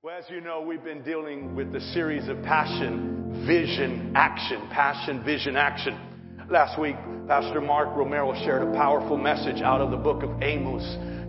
[0.00, 4.68] Well, as you know, we've been dealing with the series of passion, vision, action.
[4.70, 5.98] Passion, vision, action.
[6.48, 6.94] Last week,
[7.26, 10.84] Pastor Mark Romero shared a powerful message out of the book of Amos,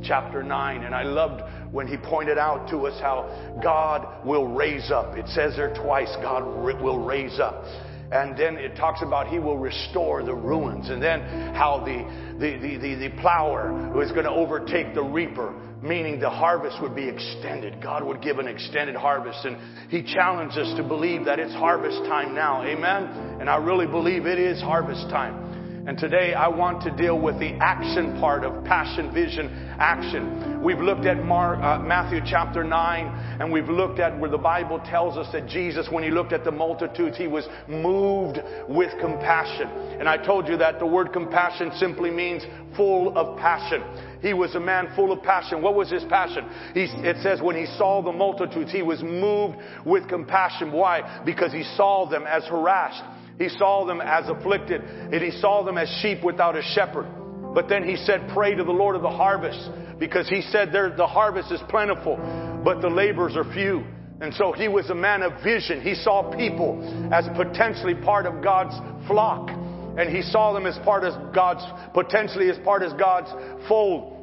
[0.07, 0.83] chapter 9.
[0.83, 1.41] And I loved
[1.73, 5.17] when he pointed out to us how God will raise up.
[5.17, 7.63] It says there twice, God will raise up.
[8.11, 10.89] And then it talks about he will restore the ruins.
[10.89, 11.21] And then
[11.53, 12.03] how the,
[12.39, 16.95] the, the, the, the plower is going to overtake the reaper meaning the harvest would
[16.95, 17.81] be extended.
[17.81, 19.45] God would give an extended harvest.
[19.45, 19.57] And
[19.89, 22.63] He challenged us to believe that it's harvest time now.
[22.63, 23.39] Amen?
[23.39, 25.48] And I really believe it is harvest time.
[25.89, 29.47] And today I want to deal with the action part of passion, vision,
[29.79, 30.61] action.
[30.61, 34.79] We've looked at Mark, uh, Matthew chapter 9, and we've looked at where the Bible
[34.85, 39.67] tells us that Jesus, when he looked at the multitudes, he was moved with compassion.
[39.99, 42.43] And I told you that the word compassion simply means
[42.77, 43.81] full of passion.
[44.21, 45.59] He was a man full of passion.
[45.59, 46.47] What was his passion?
[46.75, 50.71] He, it says when he saw the multitudes, he was moved with compassion.
[50.71, 51.23] Why?
[51.25, 53.01] Because he saw them as harassed.
[53.39, 57.07] He saw them as afflicted, and he saw them as sheep without a shepherd.
[57.55, 61.07] But then he said, Pray to the Lord of the harvest, because he said the
[61.07, 62.17] harvest is plentiful,
[62.63, 63.83] but the laborers are few.
[64.21, 65.81] And so he was a man of vision.
[65.81, 68.75] He saw people as potentially part of God's
[69.07, 69.49] flock.
[69.49, 73.29] And he saw them as part of God's, potentially as part of God's
[73.67, 74.19] fold.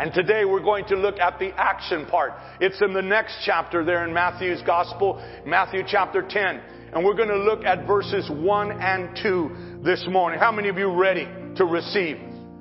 [0.00, 2.32] And today we're going to look at the action part.
[2.60, 6.60] It's in the next chapter there in Matthew's Gospel, Matthew chapter 10.
[6.94, 10.38] And we're going to look at verses 1 and 2 this morning.
[10.38, 12.16] How many of you ready to receive?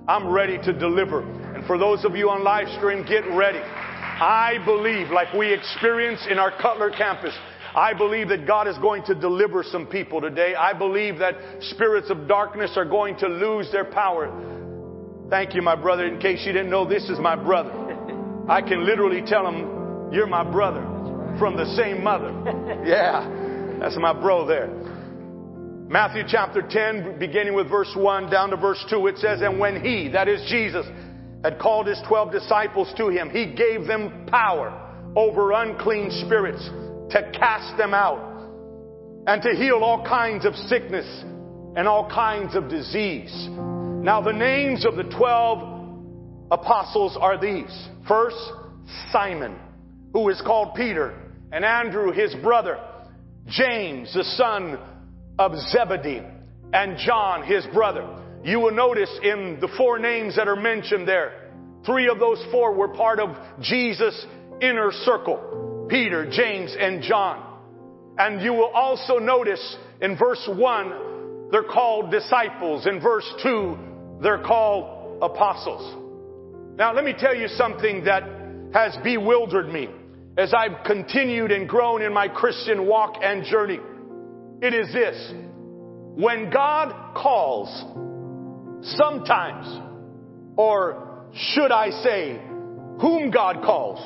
[0.07, 1.21] I'm ready to deliver.
[1.21, 3.59] And for those of you on live stream, get ready.
[3.59, 7.35] I believe, like we experience in our Cutler campus,
[7.75, 10.55] I believe that God is going to deliver some people today.
[10.55, 14.33] I believe that spirits of darkness are going to lose their power.
[15.29, 16.07] Thank you, my brother.
[16.07, 17.71] In case you didn't know, this is my brother.
[18.49, 20.81] I can literally tell him, You're my brother
[21.37, 22.33] from the same mother.
[22.83, 23.42] Yeah.
[23.79, 24.67] That's my bro there.
[25.93, 29.83] Matthew chapter 10, beginning with verse 1 down to verse 2, it says, And when
[29.83, 30.85] he, that is Jesus,
[31.43, 34.79] had called his twelve disciples to him, he gave them power
[35.15, 36.63] over unclean spirits
[37.11, 38.31] to cast them out
[39.27, 41.05] and to heal all kinds of sickness
[41.75, 43.31] and all kinds of disease.
[43.49, 45.59] Now, the names of the twelve
[46.49, 47.87] apostles are these.
[48.07, 48.37] First,
[49.11, 49.55] Simon,
[50.13, 51.19] who is called Peter,
[51.51, 52.79] and Andrew, his brother
[53.47, 54.77] James, the son
[55.37, 56.21] of Zebedee,
[56.73, 58.07] and John, his brother.
[58.43, 61.51] You will notice in the four names that are mentioned there,
[61.85, 64.25] three of those four were part of Jesus'
[64.61, 67.59] inner circle Peter, James, and John.
[68.17, 72.87] And you will also notice in verse 1, they're called disciples.
[72.87, 73.77] In verse 2,
[74.21, 76.77] they're called apostles.
[76.77, 78.23] Now, let me tell you something that
[78.73, 79.89] has bewildered me
[80.37, 83.79] as I've continued and grown in my Christian walk and journey.
[84.61, 85.31] It is this.
[86.15, 87.69] When God calls,
[88.97, 89.67] sometimes,
[90.57, 92.41] or should I say,
[92.99, 93.99] whom God calls,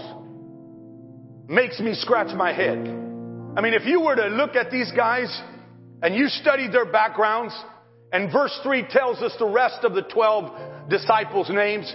[1.49, 2.77] makes me scratch my head.
[2.77, 5.41] I mean, if you were to look at these guys
[6.01, 7.53] and you studied their backgrounds,
[8.11, 11.93] and verse 3 tells us the rest of the 12 disciples' names,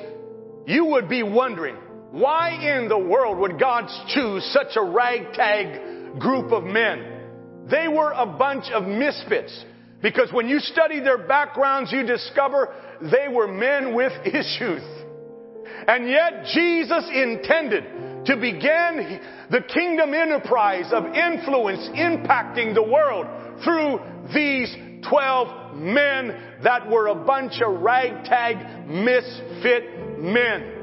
[0.67, 1.77] you would be wondering,
[2.13, 7.67] why in the world would God choose such a ragtag group of men?
[7.71, 9.65] They were a bunch of misfits.
[10.03, 14.83] Because when you study their backgrounds, you discover they were men with issues.
[15.89, 19.21] And yet Jesus intended to begin
[19.51, 23.27] the kingdom enterprise of influence impacting the world
[23.65, 24.01] through
[24.35, 24.75] these
[25.09, 30.82] 12 men that were a bunch of ragtag misfit men.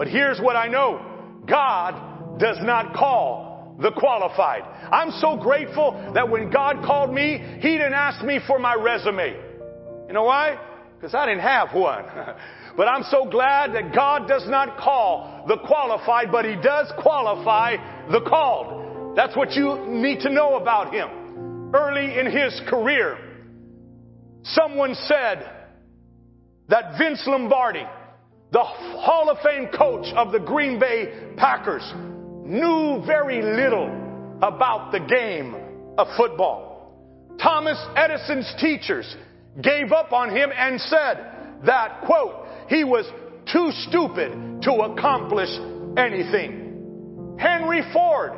[0.00, 0.98] But here's what I know.
[1.46, 4.62] God does not call the qualified.
[4.90, 9.36] I'm so grateful that when God called me, He didn't ask me for my resume.
[10.08, 10.58] You know why?
[10.96, 12.06] Because I didn't have one.
[12.78, 17.76] but I'm so glad that God does not call the qualified, but He does qualify
[18.10, 19.18] the called.
[19.18, 21.74] That's what you need to know about Him.
[21.74, 23.18] Early in His career,
[24.44, 25.68] someone said
[26.70, 27.84] that Vince Lombardi
[28.52, 31.92] the Hall of Fame coach of the Green Bay Packers,
[32.44, 33.86] knew very little
[34.42, 35.54] about the game
[35.96, 37.36] of football.
[37.40, 39.16] Thomas Edison's teachers
[39.62, 43.06] gave up on him and said that, quote, he was
[43.52, 45.50] too stupid to accomplish
[45.96, 47.36] anything.
[47.38, 48.32] Henry Ford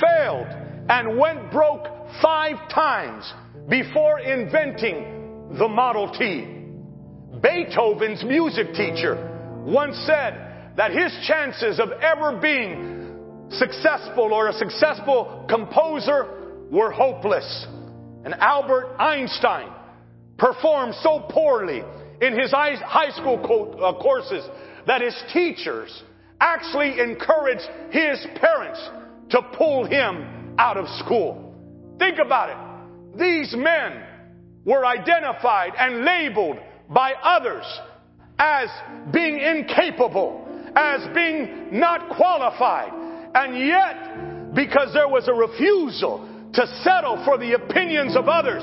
[0.00, 0.46] failed
[0.90, 1.86] and went broke
[2.20, 3.32] five times
[3.68, 6.56] before inventing the Model T.
[7.40, 9.36] Beethoven's music teacher
[9.68, 17.66] once said that his chances of ever being successful or a successful composer were hopeless.
[18.24, 19.70] And Albert Einstein
[20.38, 21.82] performed so poorly
[22.20, 24.44] in his high school uh, courses
[24.86, 26.02] that his teachers
[26.40, 28.80] actually encouraged his parents
[29.30, 31.54] to pull him out of school.
[31.98, 33.18] Think about it.
[33.18, 34.04] These men
[34.64, 37.64] were identified and labeled by others
[38.38, 38.68] as
[39.12, 40.46] being incapable,
[40.76, 42.92] as being not qualified.
[43.34, 48.62] And yet, because there was a refusal to settle for the opinions of others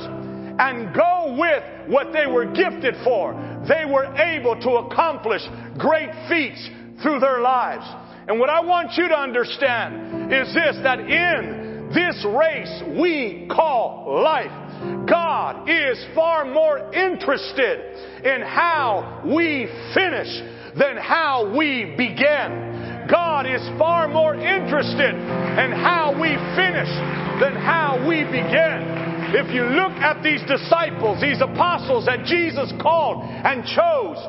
[0.58, 3.34] and go with what they were gifted for,
[3.68, 5.42] they were able to accomplish
[5.78, 6.70] great feats
[7.02, 7.86] through their lives.
[8.28, 11.65] And what I want you to understand is this, that in
[11.96, 14.52] this race we call life,
[15.08, 17.80] God is far more interested
[18.24, 20.28] in how we finish
[20.78, 23.08] than how we begin.
[23.10, 26.92] God is far more interested in how we finish
[27.40, 29.06] than how we begin.
[29.34, 34.20] If you look at these disciples, these apostles that Jesus called and chose,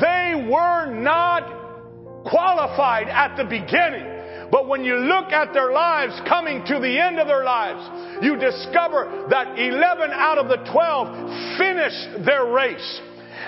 [0.00, 4.11] they were not qualified at the beginning.
[4.52, 8.36] But when you look at their lives coming to the end of their lives, you
[8.36, 13.00] discover that 11 out of the 12 finished their race.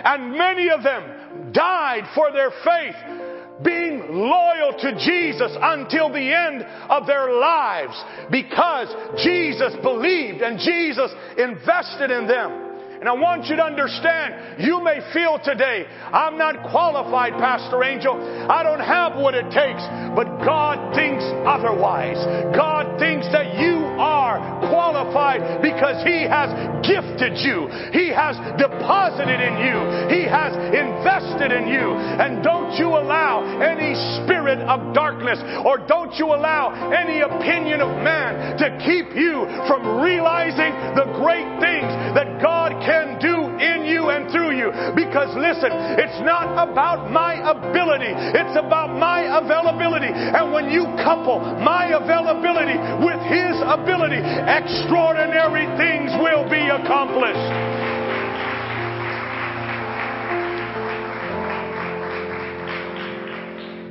[0.03, 2.97] And many of them died for their faith,
[3.63, 8.89] being loyal to Jesus until the end of their lives because
[9.23, 12.74] Jesus believed and Jesus invested in them.
[13.01, 18.15] And I want you to understand, you may feel today, I'm not qualified, Pastor Angel.
[18.15, 19.83] I don't have what it takes.
[20.15, 22.17] But God thinks otherwise.
[22.55, 24.39] God thinks that you are
[24.71, 26.49] qualified because He has
[26.87, 27.67] gifted you.
[27.91, 29.77] He has deposited in you.
[30.15, 31.99] He has invested in you.
[31.99, 37.91] And don't you allow any spirit of darkness or don't you allow any opinion of
[38.07, 42.54] man to keep you from realizing the great things that God
[44.95, 45.71] Because listen,
[46.03, 50.11] it's not about my ability, it's about my availability.
[50.11, 57.85] And when you couple my availability with His ability, extraordinary things will be accomplished.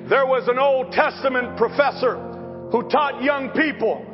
[0.09, 2.17] There was an Old Testament professor
[2.71, 4.05] who taught young people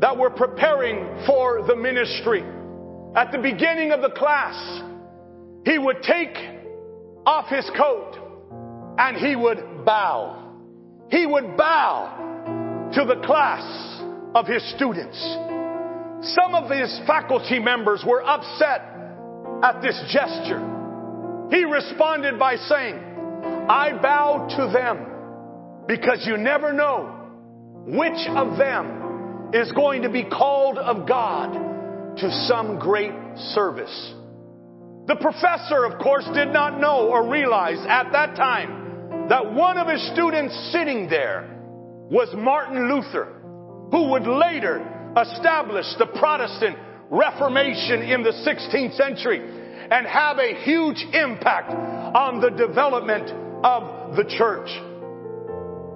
[0.00, 2.42] that were preparing for the ministry.
[3.16, 4.54] At the beginning of the class,
[5.64, 6.36] he would take
[7.26, 8.16] off his coat
[8.98, 10.36] and he would bow.
[11.10, 14.02] He would bow to the class
[14.34, 15.18] of his students.
[16.34, 18.82] Some of his faculty members were upset
[19.62, 20.60] at this gesture.
[21.50, 22.96] He responded by saying,
[23.68, 27.16] I bow to them because you never know
[27.86, 33.12] which of them is going to be called of God to some great
[33.54, 34.14] service.
[35.06, 39.88] The professor, of course, did not know or realize at that time that one of
[39.88, 41.48] his students sitting there
[42.10, 43.40] was Martin Luther,
[43.90, 44.84] who would later
[45.16, 46.76] establish the Protestant
[47.10, 49.40] Reformation in the 16th century
[49.90, 53.30] and have a huge impact on the development
[53.64, 54.68] of the church.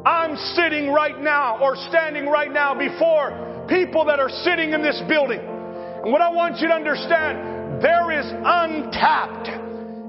[0.04, 5.00] I'm sitting right now or standing right now before people that are sitting in this
[5.08, 9.48] building and what I want you to understand, there is untapped,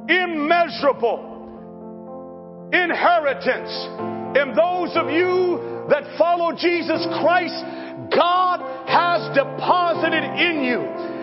[0.09, 1.31] immeasurable
[2.73, 3.71] inheritance
[4.37, 7.63] in those of you that follow Jesus Christ.
[8.13, 11.14] God has deposited in you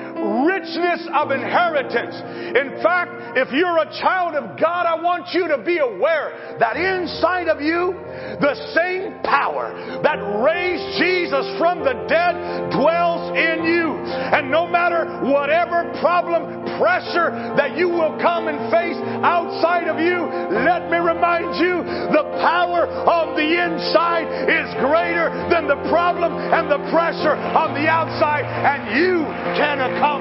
[0.47, 2.15] richness of inheritance.
[2.57, 6.77] In fact, if you're a child of God, I want you to be aware that
[6.77, 7.95] inside of you,
[8.41, 13.99] the same power that raised Jesus from the dead dwells in you.
[14.33, 20.19] And no matter whatever problem, pressure that you will come and face outside of you,
[20.67, 26.71] let me remind you the power on the inside is greater than the problem and
[26.71, 29.25] the pressure on the outside, and you
[29.57, 30.12] can accomplish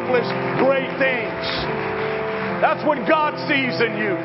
[0.61, 1.45] great things.
[2.61, 4.15] That's what God sees in you.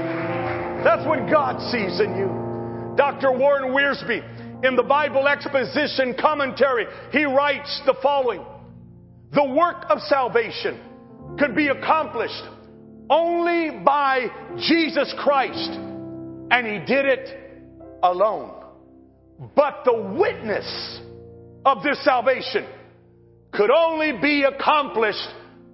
[0.85, 2.95] That's what God sees in you.
[2.97, 3.33] Dr.
[3.33, 8.45] Warren Wiersbe, in the Bible Exposition Commentary, he writes the following
[9.33, 10.81] The work of salvation
[11.39, 12.43] could be accomplished
[13.11, 14.27] only by
[14.59, 17.63] Jesus Christ, and he did it
[18.03, 18.53] alone.
[19.55, 21.01] But the witness
[21.65, 22.67] of this salvation
[23.53, 25.29] could only be accomplished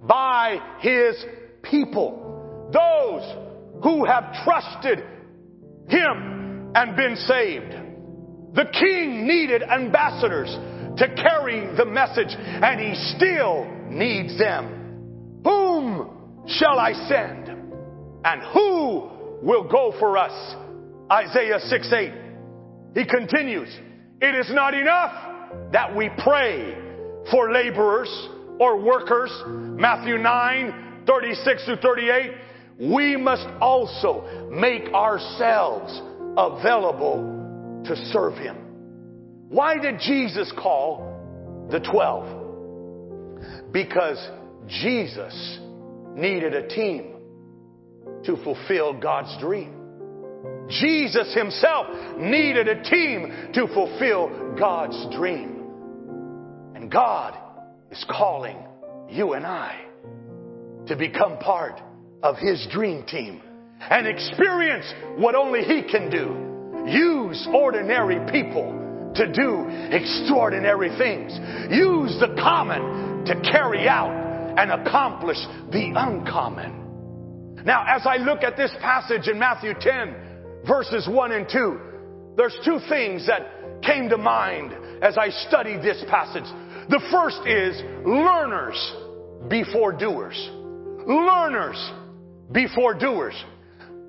[0.07, 1.23] by his
[1.61, 2.69] people.
[2.71, 4.99] Those who have trusted
[5.87, 7.73] him and been saved.
[8.53, 10.49] The king needed ambassadors
[10.97, 15.41] to carry the message, and he still needs them.
[15.43, 17.49] Whom shall I send?
[18.25, 19.09] And who
[19.41, 20.55] will go for us?
[21.11, 22.13] Isaiah 6 8.
[22.95, 23.69] He continues,
[24.21, 26.75] It is not enough that we pray
[27.31, 28.29] for laborers
[28.59, 29.31] or workers.
[29.47, 32.31] Matthew 9 36 to 38.
[32.79, 36.01] We must also make ourselves
[36.37, 38.57] available to serve Him.
[39.49, 43.71] Why did Jesus call the 12?
[43.71, 44.17] Because
[44.67, 45.59] Jesus
[46.15, 47.13] needed a team
[48.25, 49.83] to fulfill God's dream.
[50.69, 55.61] Jesus himself needed a team to fulfill God's dream.
[56.75, 57.37] And God
[57.93, 58.57] is calling
[59.07, 59.79] you and I
[60.87, 61.79] to become part
[62.23, 63.39] of his dream team
[63.79, 66.91] and experience what only he can do.
[66.91, 71.33] Use ordinary people to do extraordinary things.
[71.71, 74.11] Use the common to carry out
[74.57, 75.37] and accomplish
[75.71, 77.61] the uncommon.
[77.63, 80.15] Now, as I look at this passage in Matthew 10,
[80.65, 81.79] verses 1 and 2,
[82.37, 84.73] there's two things that came to mind
[85.03, 86.49] as I studied this passage.
[86.89, 88.95] The first is learners
[89.47, 90.37] before doers.
[91.07, 91.91] Learners
[92.51, 93.35] before doers.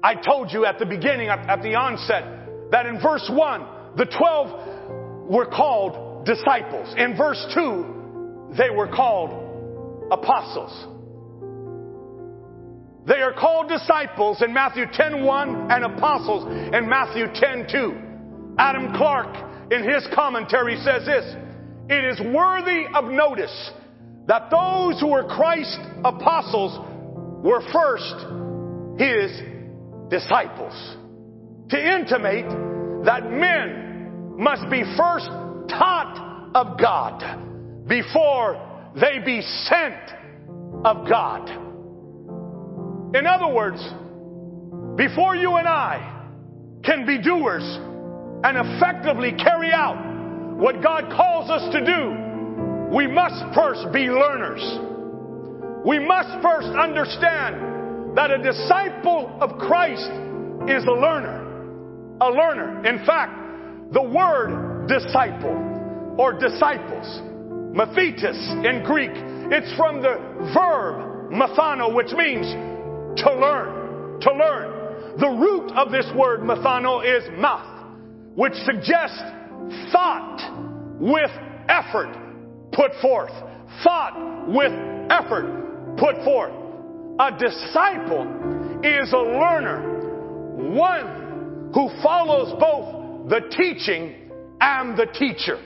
[0.02, 5.30] I told you at the beginning, at the onset, that in verse 1, the 12
[5.30, 6.94] were called disciples.
[6.98, 10.72] In verse 2, they were called apostles.
[13.06, 18.56] They are called disciples in Matthew 10:1 and apostles in Matthew 10:2.
[18.58, 19.36] Adam Clarke
[19.70, 21.36] in his commentary says this,
[21.88, 23.70] it is worthy of notice
[24.26, 26.78] that those who were Christ's apostles
[27.44, 28.14] were first
[28.98, 29.30] his
[30.08, 30.72] disciples.
[31.70, 35.26] To intimate that men must be first
[35.68, 40.10] taught of God before they be sent
[40.84, 41.50] of God.
[43.14, 43.82] In other words,
[44.96, 46.10] before you and I
[46.82, 47.64] can be doers
[48.44, 50.13] and effectively carry out
[50.56, 54.62] what God calls us to do, we must first be learners.
[55.84, 60.10] We must first understand that a disciple of Christ
[60.70, 61.42] is a learner.
[62.20, 62.86] A learner.
[62.86, 67.20] In fact, the word disciple or disciples,
[67.74, 70.14] mathetes in Greek, it's from the
[70.54, 72.46] verb mathano, which means
[73.22, 74.20] to learn.
[74.20, 75.18] To learn.
[75.18, 77.86] The root of this word mathano is math,
[78.36, 79.20] which suggests
[79.92, 81.30] thought with
[81.68, 82.16] effort
[82.72, 83.32] put forth.
[83.82, 84.72] Thought with
[85.10, 86.52] effort put forth.
[87.20, 94.30] A disciple is a learner, one who follows both the teaching
[94.60, 95.58] and the teacher.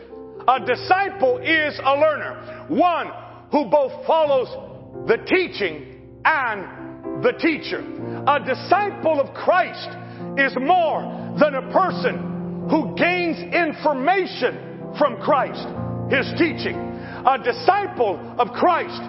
[0.46, 3.10] A disciple is a learner, one
[3.50, 4.48] who both follows
[5.06, 7.80] the teaching and the teacher.
[8.26, 9.88] A disciple of Christ
[10.38, 12.37] is more than a person
[12.70, 15.66] who gains information from Christ,
[16.12, 16.76] his teaching.
[16.76, 19.00] A disciple of Christ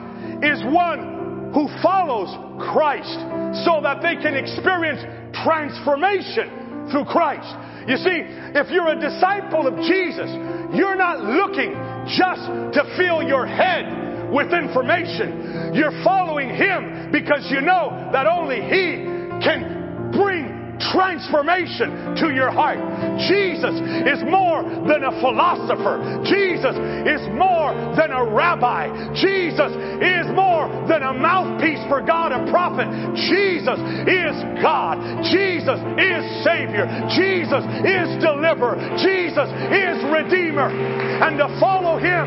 [0.44, 2.30] is one who follows
[2.72, 3.20] Christ
[3.66, 5.02] so that they can experience
[5.44, 7.50] transformation through Christ.
[7.88, 8.22] You see,
[8.56, 10.30] if you're a disciple of Jesus,
[10.76, 11.74] you're not looking
[12.06, 12.46] just
[12.78, 15.74] to fill your head with information.
[15.74, 19.06] You're following Him because you know that only He
[19.42, 22.80] can bring transformation to your heart.
[23.28, 23.76] Jesus
[24.08, 26.24] is more than a philosopher.
[26.24, 28.88] Jesus is more than a rabbi.
[29.14, 32.88] Jesus is more than a mouthpiece for God, a prophet.
[33.16, 34.98] Jesus is God.
[35.28, 36.88] Jesus is Savior.
[37.12, 38.80] Jesus is deliverer.
[39.00, 40.72] Jesus is Redeemer.
[40.72, 42.26] And to follow Him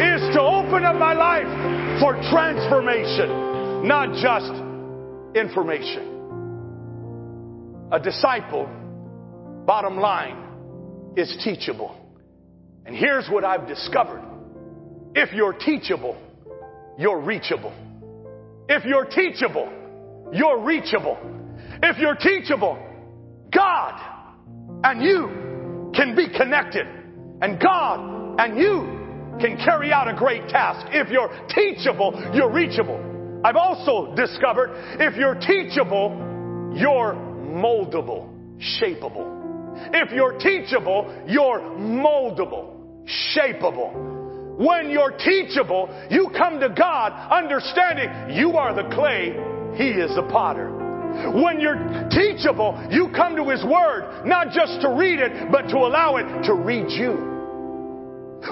[0.00, 1.48] is to open up my life
[2.00, 4.52] for transformation, not just
[5.36, 6.11] information.
[7.92, 8.66] A disciple,
[9.66, 11.94] bottom line, is teachable.
[12.86, 14.22] And here's what I've discovered.
[15.14, 16.16] If you're teachable,
[16.98, 17.74] you're reachable.
[18.66, 19.70] If you're teachable,
[20.32, 21.18] you're reachable.
[21.82, 22.78] If you're teachable,
[23.54, 24.00] God
[24.84, 26.86] and you can be connected.
[27.42, 30.86] And God and you can carry out a great task.
[30.92, 33.40] If you're teachable, you're reachable.
[33.44, 39.42] I've also discovered if you're teachable, you're moldable, shapeable.
[39.94, 42.76] If you're teachable, you're moldable,
[43.34, 44.56] shapeable.
[44.58, 49.32] When you're teachable, you come to God understanding you are the clay,
[49.76, 50.70] He is the potter.
[51.34, 55.76] When you're teachable, you come to His Word, not just to read it, but to
[55.76, 57.32] allow it to read you.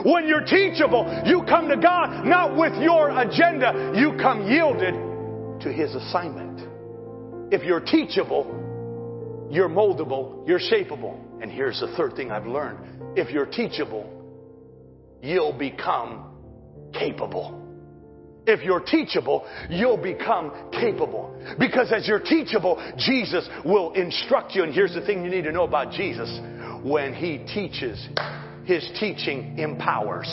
[0.05, 4.95] When you're teachable, you come to God not with your agenda, you come yielded
[5.63, 6.61] to His assignment.
[7.53, 8.60] If you're teachable,
[9.51, 11.19] you're moldable, you're shapeable.
[11.43, 13.19] And here's the third thing I've learned.
[13.19, 14.09] If you're teachable,
[15.23, 17.57] you'll become capable.
[18.47, 21.37] If you're teachable, you'll become capable.
[21.59, 24.63] Because as you're teachable, Jesus will instruct you.
[24.63, 26.31] And here's the thing you need to know about Jesus.
[26.83, 28.09] When he teaches,
[28.65, 30.29] his teaching empowers.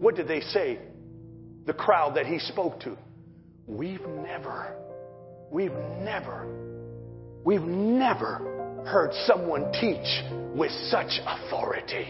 [0.00, 0.78] What did they say?
[1.66, 2.96] The crowd that he spoke to.
[3.66, 4.76] We've never,
[5.54, 5.70] we've
[6.02, 6.48] never,
[7.44, 10.20] we've never heard someone teach
[10.52, 12.08] with such authority.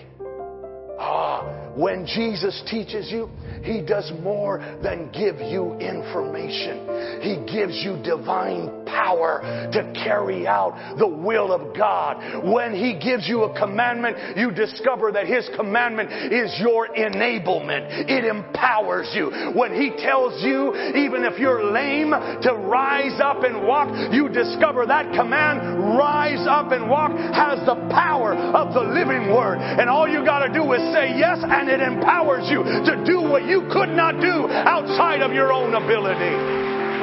[0.99, 3.29] Ah, when Jesus teaches you,
[3.63, 7.21] He does more than give you information.
[7.21, 9.41] He gives you divine power
[9.73, 12.45] to carry out the will of God.
[12.45, 18.09] When He gives you a commandment, you discover that His commandment is your enablement.
[18.09, 19.33] It empowers you.
[19.55, 24.87] When He tells you, even if you're lame, to rise up and walk, you discover
[24.87, 29.59] that command, rise up and walk, has the power of the living word.
[29.59, 33.45] And all you gotta do is say yes and it empowers you to do what
[33.47, 36.35] you could not do outside of your own ability.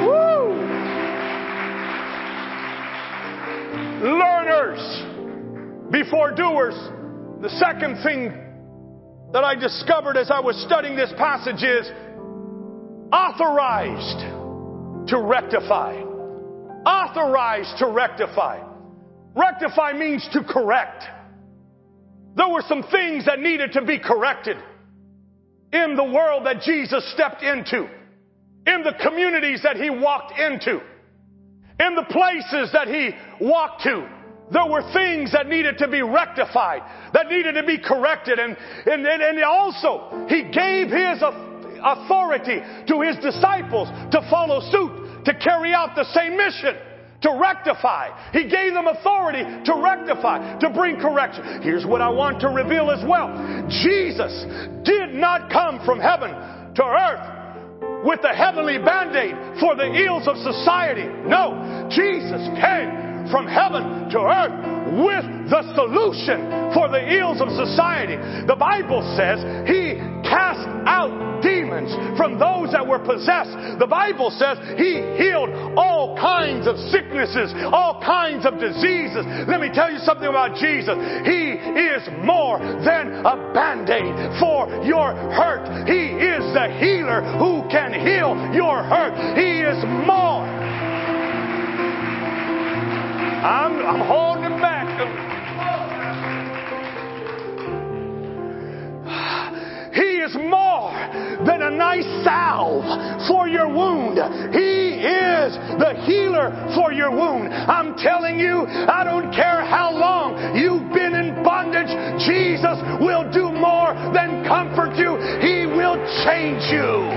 [0.05, 0.31] Woo!
[4.17, 4.81] Learners
[5.91, 6.75] before doers.
[7.41, 8.31] The second thing
[9.33, 11.89] that I discovered as I was studying this passage is
[13.11, 14.19] authorized
[15.09, 15.95] to rectify.
[16.85, 18.61] Authorized to rectify.
[19.35, 21.03] Rectify means to correct.
[22.35, 24.57] There were some things that needed to be corrected
[25.73, 27.89] in the world that Jesus stepped into,
[28.67, 30.81] in the communities that he walked into,
[31.79, 34.07] in the places that he walked to.
[34.51, 36.81] There were things that needed to be rectified,
[37.13, 38.37] that needed to be corrected.
[38.37, 41.23] And, and, and also, he gave his
[41.83, 46.75] authority to his disciples to follow suit, to carry out the same mission
[47.21, 48.09] to rectify.
[48.33, 51.61] He gave them authority to rectify, to bring correction.
[51.61, 53.29] Here's what I want to reveal as well.
[53.69, 54.33] Jesus
[54.83, 56.31] did not come from heaven
[56.75, 57.41] to earth
[58.03, 61.05] with a heavenly band-aid for the ills of society.
[61.29, 64.57] No, Jesus came from heaven to earth
[64.91, 68.17] with the solution for the ills of society.
[68.49, 71.60] The Bible says he cast out demons
[72.17, 73.55] from those that were possessed.
[73.79, 79.23] The Bible says he healed all kinds of sicknesses, all kinds of diseases.
[79.47, 80.95] Let me tell you something about Jesus.
[81.23, 85.87] He is more than a band aid for your hurt.
[85.87, 89.15] He is the healer who can heal your hurt.
[89.37, 90.43] He is more.
[93.41, 95.30] I'm, I'm holding back.
[100.21, 100.93] Is more
[101.45, 102.85] than a nice salve
[103.27, 104.17] for your wound.
[104.53, 107.53] He is the healer for your wound.
[107.53, 111.89] I'm telling you, I don't care how long you've been in bondage,
[112.21, 115.17] Jesus will do more than comfort you.
[115.41, 117.09] He will change you.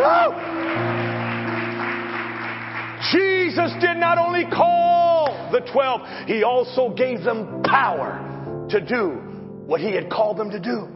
[0.00, 0.34] Woo!
[3.12, 9.29] Jesus did not only call the twelve, He also gave them power to do
[9.70, 10.88] what He had called them to do.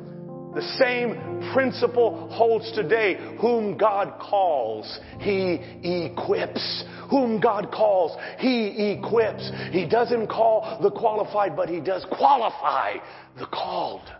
[0.52, 3.36] The same principle holds today.
[3.40, 6.84] Whom God calls, He equips.
[7.08, 9.48] Whom God calls, He equips.
[9.70, 12.94] He doesn't call the qualified, but He does qualify
[13.38, 14.10] the called.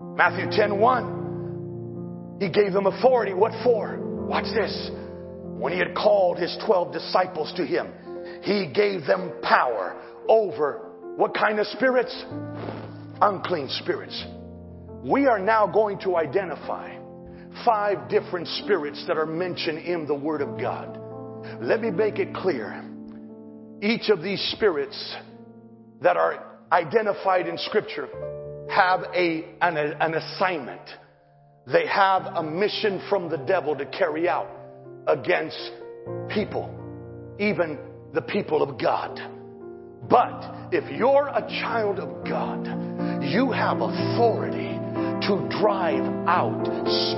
[0.00, 2.36] Matthew 10 1.
[2.40, 3.34] He gave them authority.
[3.34, 3.98] What for?
[3.98, 4.90] Watch this.
[5.58, 7.88] When He had called His 12 disciples to Him,
[8.42, 10.84] He gave them power over
[11.16, 12.24] what kind of spirits?
[13.20, 14.24] Unclean spirits
[15.02, 16.96] we are now going to identify
[17.64, 20.98] five different spirits that are mentioned in the Word of God.
[21.60, 22.84] Let me make it clear.
[23.80, 25.16] Each of these spirits
[26.02, 28.08] that are identified in Scripture
[28.70, 30.82] have a, an, an assignment.
[31.66, 34.48] They have a mission from the devil to carry out
[35.06, 35.70] against
[36.28, 36.74] people,
[37.38, 37.78] even
[38.14, 39.20] the people of God.
[40.10, 42.87] But if you're a child of God,
[43.22, 44.78] you have authority
[45.28, 46.64] to drive out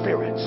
[0.01, 0.43] spirits.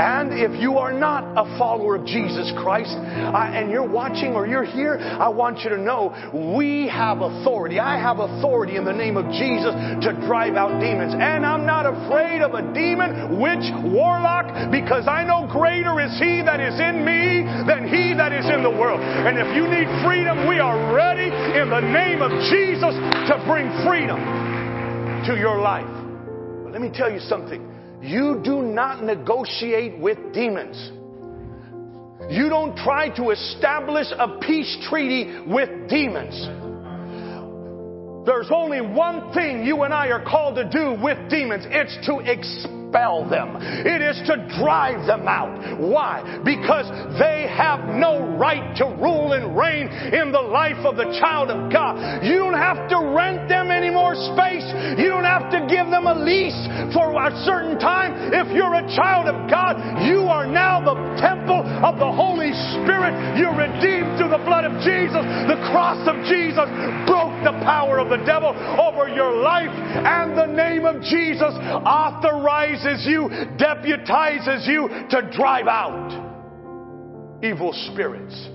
[0.00, 4.46] And if you are not a follower of Jesus Christ uh, and you're watching or
[4.46, 6.14] you're here, I want you to know
[6.56, 7.78] we have authority.
[7.78, 9.74] I have authority in the name of Jesus
[10.06, 11.12] to drive out demons.
[11.12, 16.40] And I'm not afraid of a demon, witch, warlock, because I know greater is He
[16.48, 19.00] that is in me than He that is in the world.
[19.00, 22.96] And if you need freedom, we are ready in the name of Jesus
[23.28, 24.39] to bring freedom
[25.26, 25.86] to your life.
[26.64, 27.66] But let me tell you something.
[28.02, 30.92] You do not negotiate with demons.
[32.30, 36.34] You don't try to establish a peace treaty with demons.
[38.26, 41.64] There's only one thing you and I are called to do with demons.
[41.68, 43.56] It's to expel expel them.
[43.60, 45.78] It is to drive them out.
[45.78, 46.40] Why?
[46.44, 51.50] Because they have no right to rule and reign in the life of the child
[51.50, 52.24] of God.
[52.24, 54.66] You don't have to rent them any more space.
[54.98, 56.58] You don't have to give them a lease
[56.92, 58.34] for a certain time.
[58.34, 63.14] If you're a child of God, you are now the temple of the Holy Spirit.
[63.38, 65.22] You're redeemed through the blood of Jesus.
[65.46, 66.66] The cross of Jesus
[67.06, 71.54] broke the power of the devil over your life, and the name of Jesus
[71.86, 76.28] authorized you, deputizes you to drive out
[77.42, 78.48] evil spirits.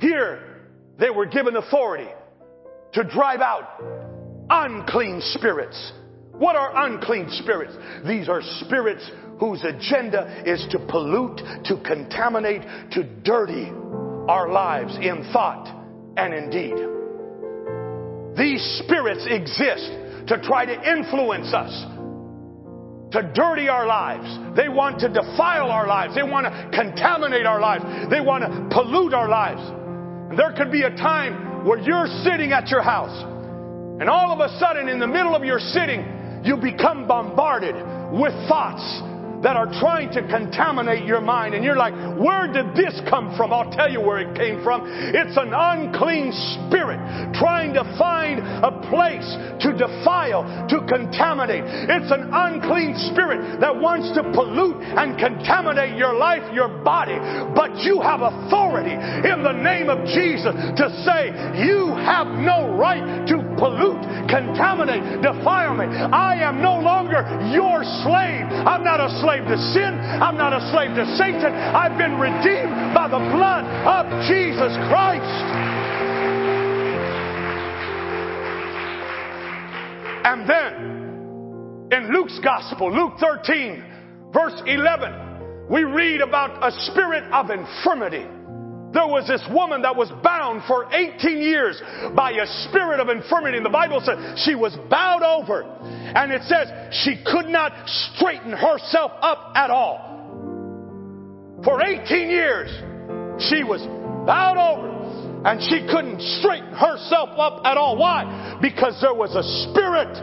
[0.00, 0.66] Here,
[0.98, 2.08] they were given authority
[2.92, 3.82] to drive out
[4.50, 5.92] unclean spirits.
[6.32, 7.74] What are unclean spirits?
[8.06, 13.70] These are spirits whose agenda is to pollute, to contaminate, to dirty
[14.28, 15.66] our lives in thought
[16.16, 16.74] and in deed.
[18.36, 19.90] These spirits exist
[20.28, 21.97] to try to influence us
[23.12, 24.28] to dirty our lives.
[24.56, 26.14] They want to defile our lives.
[26.14, 27.84] They want to contaminate our lives.
[28.10, 29.60] They want to pollute our lives.
[30.30, 33.24] And there could be a time where you're sitting at your house
[34.00, 36.06] and all of a sudden in the middle of your sitting,
[36.44, 37.74] you become bombarded
[38.14, 39.02] with thoughts
[39.42, 41.54] that are trying to contaminate your mind.
[41.54, 43.52] And you're like, where did this come from?
[43.52, 44.82] I'll tell you where it came from.
[44.86, 46.32] It's an unclean
[46.66, 46.98] spirit
[47.34, 49.26] trying to find a place
[49.62, 51.64] to defile, to contaminate.
[51.64, 57.18] It's an unclean spirit that wants to pollute and contaminate your life, your body.
[57.54, 61.30] But you have authority in the name of Jesus to say,
[61.64, 65.86] you have no right to pollute, contaminate, defile me.
[65.86, 68.46] I am no longer your slave.
[68.64, 69.98] I'm not a slave to sin.
[69.98, 71.52] I'm not a slave to Satan.
[71.52, 75.36] I've been redeemed by the blood of Jesus Christ.
[80.24, 80.88] And then
[81.90, 88.26] in Luke's gospel, Luke 13, verse 11, we read about a spirit of infirmity.
[88.92, 91.80] There was this woman that was bound for 18 years
[92.16, 93.58] by a spirit of infirmity.
[93.58, 95.62] And the Bible says she was bowed over.
[95.62, 96.68] And it says
[97.04, 100.08] she could not straighten herself up at all.
[101.64, 102.70] For 18 years,
[103.42, 103.82] she was
[104.26, 104.98] bowed over
[105.44, 107.96] and she couldn't straighten herself up at all.
[107.96, 108.58] Why?
[108.62, 110.16] Because there was a spirit,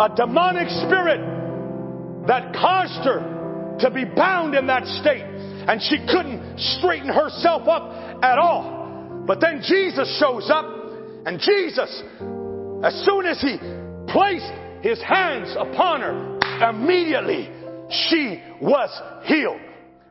[0.00, 1.20] a demonic spirit,
[2.26, 5.24] that caused her to be bound in that state
[5.70, 9.22] and she couldn't straighten herself up at all.
[9.24, 10.66] But then Jesus shows up,
[11.26, 12.02] and Jesus,
[12.82, 13.56] as soon as he
[14.12, 14.50] placed
[14.82, 17.48] his hands upon her, immediately
[17.88, 18.90] she was
[19.26, 19.60] healed.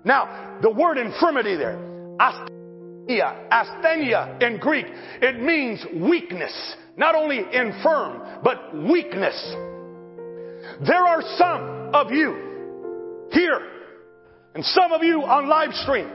[0.06, 1.76] Now, the word infirmity there,
[2.22, 4.86] asthenia, asthenia in Greek,
[5.22, 6.54] it means weakness.
[6.95, 9.36] Not only infirm, but weakness.
[10.88, 13.79] There are some of you here
[14.60, 16.10] and some of you on live stream,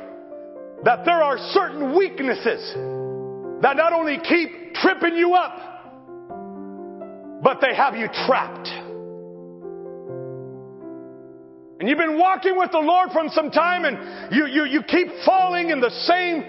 [0.85, 2.61] that there are certain weaknesses
[3.62, 5.57] that not only keep tripping you up,
[7.42, 8.68] but they have you trapped.
[11.80, 15.09] And you've been walking with the Lord from some time and you, you, you keep
[15.24, 16.42] falling in the same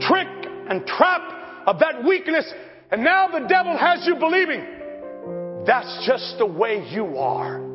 [0.00, 0.26] trick
[0.70, 2.50] and trap of that weakness.
[2.90, 4.64] And now the devil has you believing
[5.66, 7.67] that's just the way you are.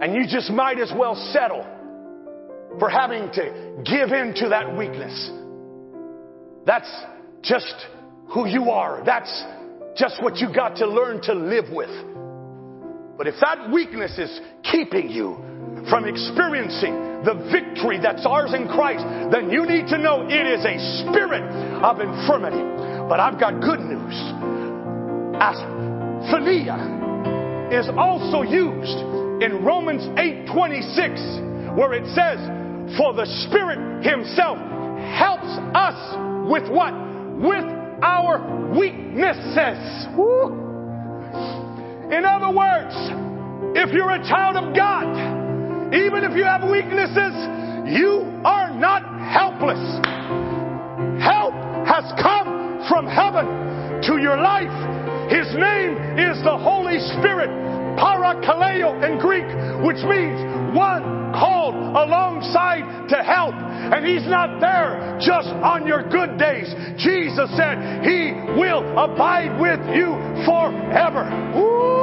[0.00, 1.66] And you just might as well settle
[2.78, 5.30] for having to give in to that weakness.
[6.64, 6.90] That's
[7.42, 7.74] just
[8.32, 9.02] who you are.
[9.04, 9.44] That's
[9.96, 11.90] just what you got to learn to live with.
[13.18, 15.36] But if that weakness is keeping you
[15.90, 20.64] from experiencing the victory that's ours in Christ, then you need to know it is
[20.64, 21.42] a spirit
[21.84, 22.62] of infirmity.
[23.08, 24.14] But I've got good news.
[25.36, 26.78] Asthenia
[27.72, 31.20] is also used in Romans 8:26
[31.74, 32.38] where it says,
[32.96, 34.58] "For the Spirit himself
[35.14, 36.16] helps us
[36.48, 36.94] with what?
[37.38, 37.64] With
[38.02, 38.40] our
[38.72, 40.56] weaknesses." Woo.
[42.10, 42.94] In other words,
[43.76, 45.06] if you're a child of God,
[45.92, 47.34] Even if you have weaknesses,
[47.90, 49.82] you are not helpless.
[51.18, 54.70] Help has come from heaven to your life.
[55.28, 57.50] His name is the Holy Spirit,
[58.00, 59.44] parakaleo in Greek,
[59.84, 60.40] which means
[60.74, 63.54] one called alongside to help.
[63.54, 66.72] And He's not there just on your good days.
[66.96, 71.28] Jesus said He will abide with you forever.
[71.54, 72.00] Woo!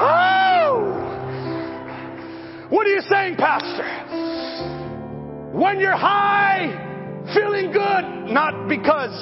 [0.00, 0.78] Oh!
[2.68, 3.88] What are you saying, Pastor?
[5.52, 6.87] When you're high,
[7.34, 9.16] feeling good, not because,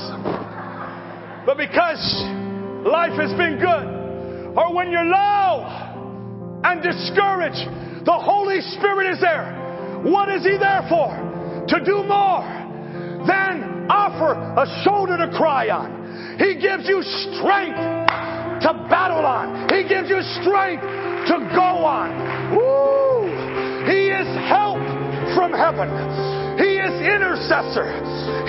[1.47, 2.03] but because
[2.87, 4.57] life has been good.
[4.57, 10.03] Or when you're low and discouraged, the Holy Spirit is there.
[10.05, 11.11] What is He there for?
[11.69, 12.47] To do more
[13.27, 16.39] than offer a shoulder to cry on.
[16.39, 19.69] He gives you strength to battle on.
[19.69, 22.57] He gives you strength to go on.
[22.57, 23.27] Woo!
[23.91, 24.79] He is help
[25.35, 26.36] from heaven.
[27.07, 27.87] Intercessor.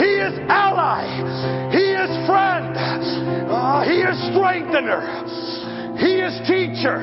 [0.02, 1.06] He is ally.
[1.70, 2.74] He is friend.
[2.74, 5.06] Uh, he is strengthener.
[6.02, 6.98] He is teacher.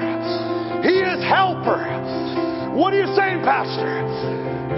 [0.83, 2.75] He is helper.
[2.75, 4.03] What are you saying, Pastor?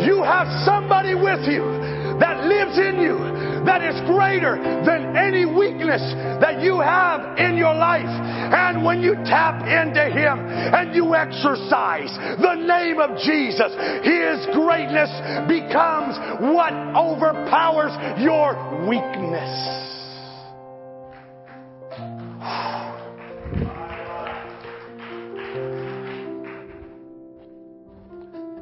[0.05, 1.86] You have somebody with you
[2.21, 6.01] that lives in you that is greater than any weakness
[6.41, 8.07] that you have in your life.
[8.07, 13.75] And when you tap into Him and you exercise the name of Jesus,
[14.07, 15.11] His greatness
[15.51, 16.17] becomes
[16.55, 18.55] what overpowers your
[18.89, 19.83] weakness.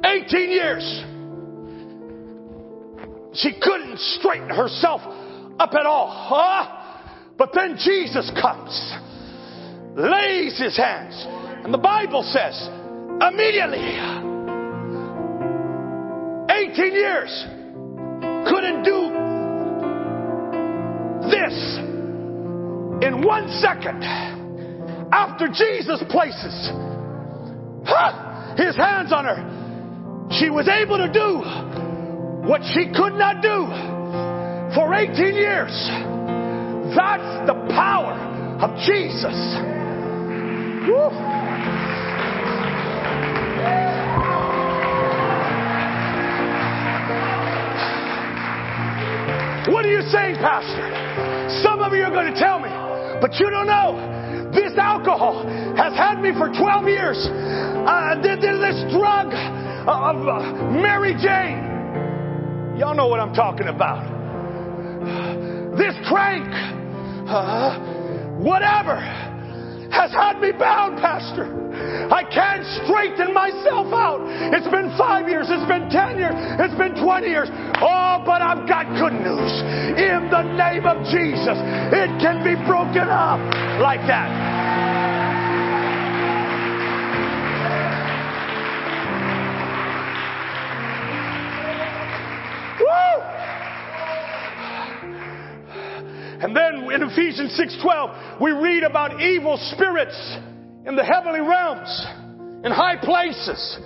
[0.03, 1.14] Eighteen years.
[3.35, 5.01] She couldn't straighten herself
[5.59, 6.09] up at all.
[6.09, 7.33] Huh?
[7.37, 8.71] But then Jesus comes,
[9.95, 11.25] lays his hands,
[11.65, 12.69] and the Bible says,
[13.21, 13.99] immediately,
[16.49, 17.45] 18 years,
[18.47, 19.09] couldn't do
[21.29, 21.77] this
[23.05, 24.01] in one second
[25.11, 26.69] after Jesus places
[27.85, 30.29] huh, his hands on her.
[30.39, 31.84] She was able to do
[32.47, 33.65] what she could not do
[34.75, 35.73] for 18 years.
[36.95, 38.13] That's the power
[38.61, 39.33] of Jesus.
[40.85, 41.09] Woo.
[49.73, 51.61] What are you saying, Pastor?
[51.63, 52.69] Some of you are going to tell me,
[53.19, 54.51] but you don't know.
[54.53, 57.17] This alcohol has had me for 12 years.
[57.17, 58.37] Uh, this
[58.93, 59.33] drug
[59.87, 61.74] of uh, Mary Jane
[62.77, 64.03] Y'all know what I'm talking about.
[65.77, 66.43] This crank,
[67.23, 67.79] uh,
[68.35, 68.99] whatever,
[69.91, 71.47] has had me bound, Pastor.
[72.11, 74.19] I can't straighten myself out.
[74.51, 77.47] It's been five years, it's been 10 years, it's been 20 years.
[77.79, 79.51] Oh, but I've got good news.
[79.95, 81.55] In the name of Jesus,
[81.95, 83.39] it can be broken up
[83.79, 84.64] like that.
[96.95, 100.37] In Ephesians 6:12, we read about evil spirits
[100.85, 102.07] in the heavenly realms,
[102.63, 103.79] in high places.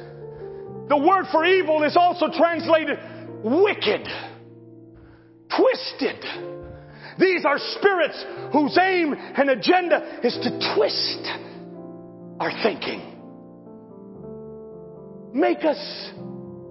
[0.87, 2.99] The word for evil is also translated
[3.43, 4.07] wicked,
[5.55, 6.23] twisted.
[7.17, 11.27] These are spirits whose aim and agenda is to twist
[12.39, 13.01] our thinking.
[15.33, 16.11] Make us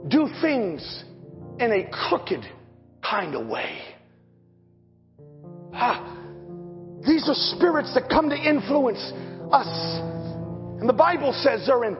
[0.08, 1.04] do things
[1.58, 2.46] in a crooked
[3.02, 3.78] kind of way.
[5.74, 6.17] Ah,
[7.06, 9.00] these are spirits that come to influence
[9.52, 10.00] us.
[10.80, 11.96] And the Bible says they're in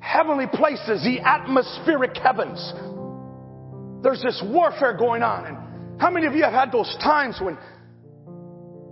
[0.00, 2.72] heavenly places, the atmospheric heavens.
[4.02, 5.46] There's this warfare going on.
[5.46, 7.58] And how many of you have had those times when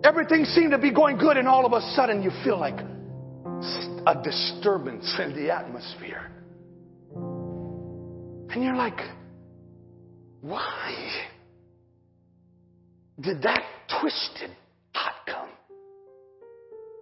[0.04, 2.78] everything seemed to be going good and all of a sudden you feel like
[4.06, 6.30] a disturbance in the atmosphere?
[7.14, 9.00] And you're like,
[10.40, 11.10] why
[13.20, 13.62] did that
[14.00, 14.50] twisted
[14.92, 15.45] thought come?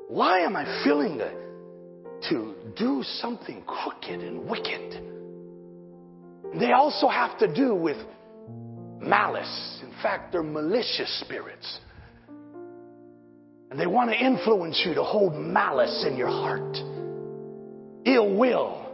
[0.09, 1.19] Why am I feeling
[2.29, 5.03] to do something crooked and wicked?
[6.59, 7.97] They also have to do with
[9.01, 9.81] malice.
[9.83, 11.81] In fact, they're malicious spirits.
[13.71, 16.77] And they want to influence you to hold malice in your heart,
[18.05, 18.87] ill will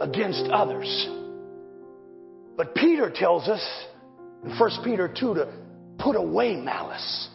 [0.00, 1.08] against others.
[2.56, 3.64] But Peter tells us
[4.44, 5.48] in 1 Peter 2 to
[5.98, 7.28] put away malice.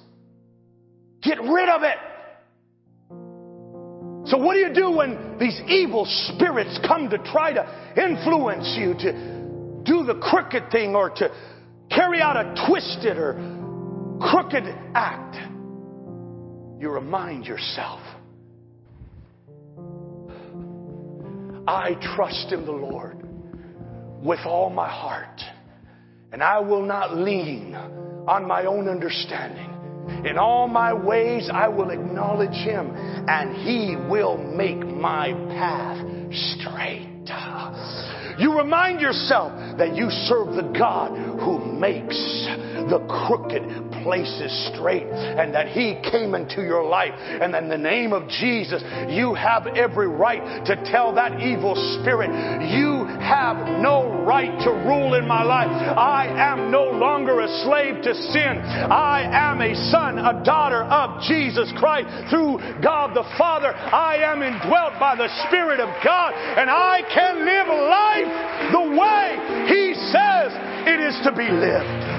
[1.22, 1.98] Get rid of it.
[4.34, 8.96] So, what do you do when these evil spirits come to try to influence you
[8.96, 11.32] to do the crooked thing or to
[11.92, 13.36] carry out a twisted or
[14.20, 14.64] crooked
[14.96, 15.36] act?
[16.82, 18.00] You remind yourself
[21.68, 23.24] I trust in the Lord
[24.24, 25.42] with all my heart,
[26.32, 29.73] and I will not lean on my own understanding.
[30.26, 35.98] In all my ways, I will acknowledge Him, and He will make my path
[36.32, 37.10] straight.
[38.40, 42.18] You remind yourself that you serve the God who makes
[42.90, 43.64] the crooked
[44.04, 47.14] places straight and that He came into your life.
[47.16, 52.30] And in the name of Jesus, you have every right to tell that evil spirit,
[52.72, 55.70] you have no right to rule in my life.
[55.70, 58.60] I am no longer a slave to sin.
[58.92, 63.74] I am a son, a daughter of Jesus Christ through God the Father.
[63.74, 69.26] I am indwelt by the Spirit of God and I can live life the way
[69.68, 70.52] He says
[70.86, 72.13] it is to be lived.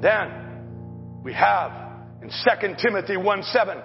[0.00, 1.72] Then we have
[2.22, 3.78] in 2 Timothy 1 7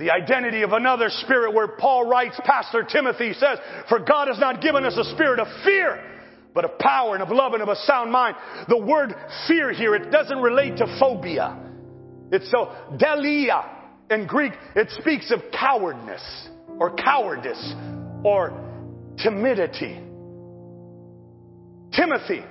[0.00, 3.58] the identity of another spirit where Paul writes, Pastor Timothy says,
[3.90, 6.02] For God has not given us a spirit of fear,
[6.54, 8.34] but of power and of love and of a sound mind.
[8.68, 9.14] The word
[9.46, 11.54] fear here, it doesn't relate to phobia.
[12.32, 13.62] It's so, deilia
[14.10, 17.74] in Greek, it speaks of cowardness or cowardice
[18.24, 18.54] or
[19.18, 20.00] timidity.
[21.92, 22.42] Timothy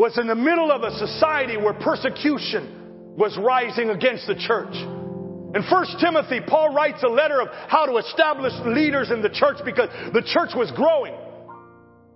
[0.00, 4.72] was in the middle of a society where persecution was rising against the church.
[4.72, 9.58] In 1 Timothy, Paul writes a letter of how to establish leaders in the church
[9.62, 11.12] because the church was growing.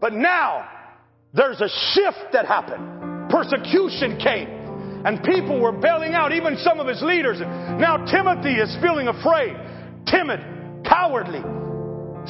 [0.01, 0.67] But now,
[1.35, 3.29] there's a shift that happened.
[3.29, 4.49] Persecution came.
[5.05, 7.39] And people were bailing out, even some of his leaders.
[7.39, 9.55] Now Timothy is feeling afraid,
[10.07, 10.41] timid,
[10.89, 11.43] cowardly.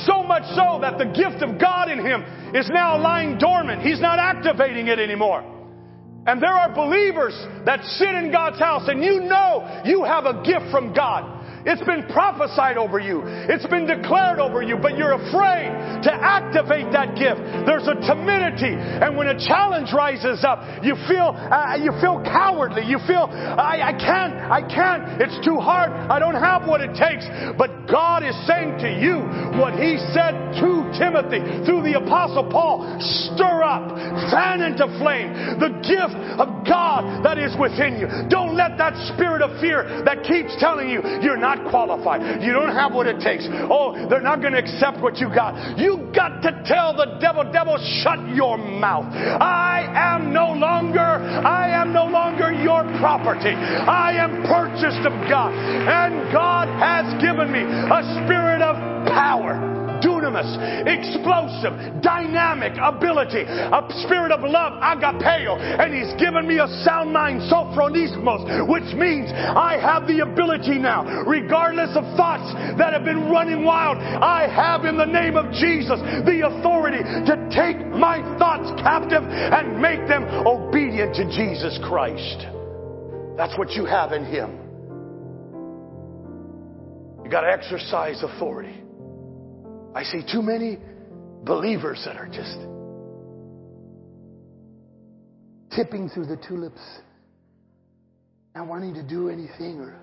[0.07, 2.23] So much so that the gift of God in him
[2.55, 3.83] is now lying dormant.
[3.83, 5.51] He's not activating it anymore.
[6.27, 7.35] And there are believers
[7.67, 11.45] that sit in God's house and you know you have a gift from God.
[11.67, 13.23] It's been prophesied over you.
[13.25, 15.73] It's been declared over you, but you're afraid
[16.05, 17.41] to activate that gift.
[17.65, 22.85] There's a timidity, and when a challenge rises up, you feel uh, you feel cowardly.
[22.85, 25.23] You feel I, I can't, I can't.
[25.23, 25.91] It's too hard.
[25.91, 27.25] I don't have what it takes.
[27.57, 29.23] But God is saying to you
[29.55, 33.95] what He said to Timothy through the Apostle Paul: Stir up,
[34.35, 35.31] fan into flame
[35.63, 38.11] the gift of God that is within you.
[38.27, 42.43] Don't let that spirit of fear that keeps telling you you're not qualified.
[42.43, 43.47] You don't have what it takes.
[43.71, 45.79] Oh, they're not going to accept what you got.
[45.79, 49.07] You got to tell the devil, devil, shut your mouth.
[49.15, 53.55] I am no longer, I am no longer your property.
[53.55, 55.55] I am purchased of God.
[55.55, 58.77] And God has given me a spirit of
[59.09, 60.53] power dunamis,
[60.85, 67.41] explosive, dynamic ability, a spirit of love, agapeo, and He's given me a sound mind,
[67.49, 73.65] sophronismos, which means I have the ability now, regardless of thoughts that have been running
[73.65, 79.25] wild, I have in the name of Jesus the authority to take my thoughts captive
[79.25, 82.47] and make them obedient to Jesus Christ.
[83.37, 84.64] That's what you have in Him.
[87.25, 88.83] You got to exercise authority.
[89.95, 90.79] I see too many
[91.45, 92.59] believers that are just
[95.75, 96.81] tipping through the tulips,
[98.55, 99.97] not wanting to do anything or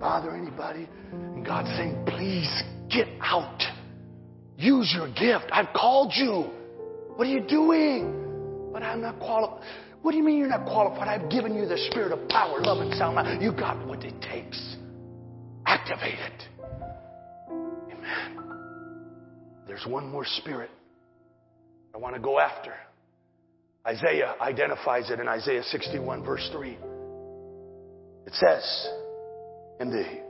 [0.00, 0.88] bother anybody.
[1.12, 3.60] And God's saying, please get out.
[4.56, 5.50] Use your gift.
[5.52, 6.50] I've called you.
[7.16, 8.70] What are you doing?
[8.72, 9.62] But I'm not qualified.
[10.02, 11.08] What do you mean you're not qualified?
[11.08, 13.42] I've given you the spirit of power, love, and sound mind.
[13.42, 14.76] You got what it takes.
[15.66, 16.53] Activate it.
[19.66, 20.70] There's one more spirit
[21.94, 22.72] I want to go after.
[23.86, 26.78] Isaiah identifies it in Isaiah 61, verse 3.
[28.26, 28.88] It says
[29.80, 30.24] in the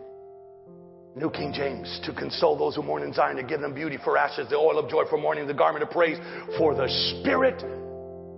[1.17, 4.19] New King James, to console those who mourn in Zion, to give them beauty for
[4.19, 6.19] ashes, the oil of joy for mourning, the garment of praise
[6.59, 6.89] for the
[7.21, 7.63] spirit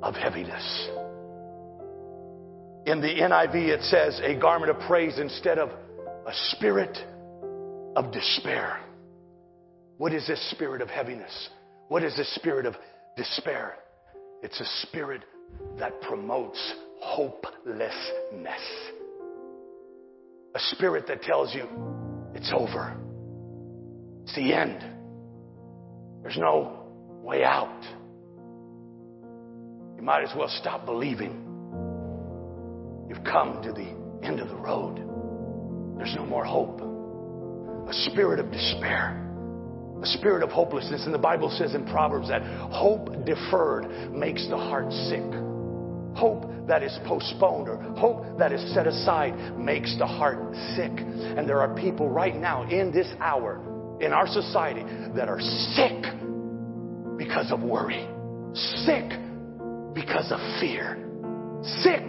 [0.03, 0.89] of heaviness.
[2.87, 6.97] In the NIV, it says a garment of praise instead of a spirit
[7.97, 8.79] of despair.
[9.99, 11.49] What is this spirit of heaviness?
[11.89, 12.75] What is this spirit of
[13.17, 13.77] despair?
[14.43, 15.23] It's a spirit
[15.79, 18.61] that promotes hopelessness.
[20.55, 21.67] A spirit that tells you
[22.35, 22.97] it's over.
[24.25, 24.85] It's the end.
[26.23, 26.87] There's no
[27.23, 27.83] way out.
[29.97, 31.43] You might as well stop believing.
[33.09, 34.97] You've come to the end of the road.
[35.97, 36.81] There's no more hope.
[37.89, 39.26] A spirit of despair,
[40.05, 41.05] spirit of hopelessness.
[41.05, 45.25] And the Bible says in Proverbs that hope deferred makes the heart sick.
[46.15, 50.39] Hope that is postponed or hope that is set aside makes the heart
[50.75, 50.93] sick.
[50.93, 53.61] And there are people right now in this hour
[54.01, 54.83] in our society
[55.15, 56.03] that are sick
[57.17, 58.07] because of worry,
[58.55, 59.09] sick
[59.95, 61.03] because of fear,
[61.83, 62.07] sick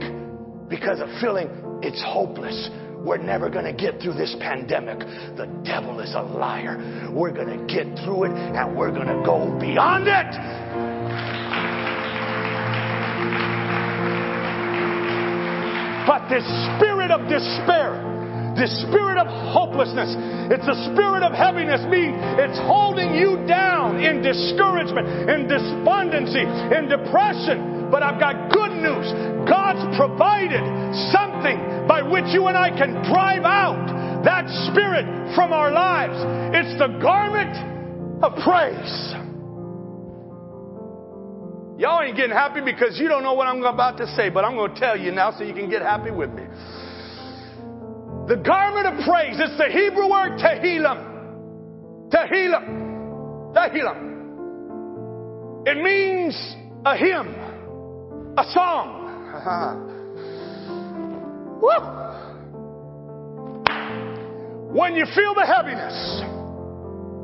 [0.70, 2.70] because of feeling it's hopeless.
[3.04, 5.00] We're never going to get through this pandemic.
[5.38, 7.12] The devil is a liar.
[7.14, 10.88] We're going to get through it and we're going to go beyond it.
[16.08, 18.00] But this spirit of despair,
[18.56, 20.16] this spirit of hopelessness,
[20.52, 26.88] it's a spirit of heaviness, meaning it's holding you down in discouragement, in despondency, in
[26.88, 27.77] depression.
[27.92, 29.08] But I've got good news.
[29.48, 30.64] God's provided
[31.12, 36.18] something by which you and I can drive out that spirit from our lives.
[36.56, 37.56] It's the garment
[38.24, 39.14] of praise.
[41.78, 44.56] Y'all ain't getting happy because you don't know what I'm about to say, but I'm
[44.56, 46.44] going to tell you now so you can get happy with me.
[48.28, 52.10] The garment of praise, it's the Hebrew word tehillim.
[52.10, 53.54] Tehillim.
[53.54, 54.08] Tehillim.
[55.68, 57.36] It means a hymn,
[58.38, 59.04] a song.
[64.74, 66.22] when you feel the heaviness,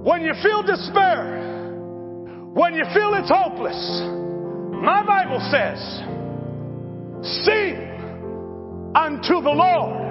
[0.03, 1.39] when you feel despair,
[2.53, 3.77] when you feel it's hopeless,
[4.81, 5.77] my Bible says,
[7.45, 7.77] Sing
[8.95, 10.03] unto the Lord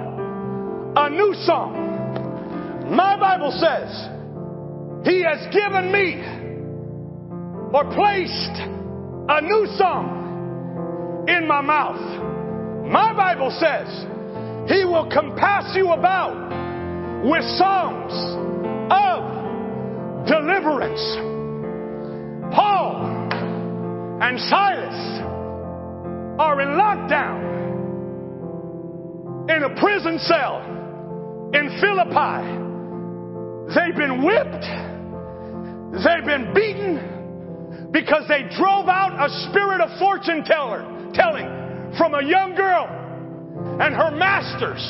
[0.95, 2.87] a new song.
[2.95, 3.91] My Bible says,
[5.05, 6.23] He has given me
[7.73, 8.55] or placed
[9.27, 10.22] a new song
[11.27, 11.99] in my mouth.
[12.85, 13.87] My Bible says,
[14.69, 16.35] He will compass you about
[17.23, 18.11] with songs
[18.91, 21.01] of deliverance.
[22.53, 23.29] Paul
[24.21, 25.21] and Silas
[26.39, 27.53] are in lockdown
[29.49, 30.61] in a prison cell
[31.53, 32.59] in Philippi.
[33.73, 34.65] They've been whipped,
[36.03, 41.45] they've been beaten because they drove out a spirit of fortune teller telling
[41.97, 42.89] from a young girl
[43.79, 44.81] and her masters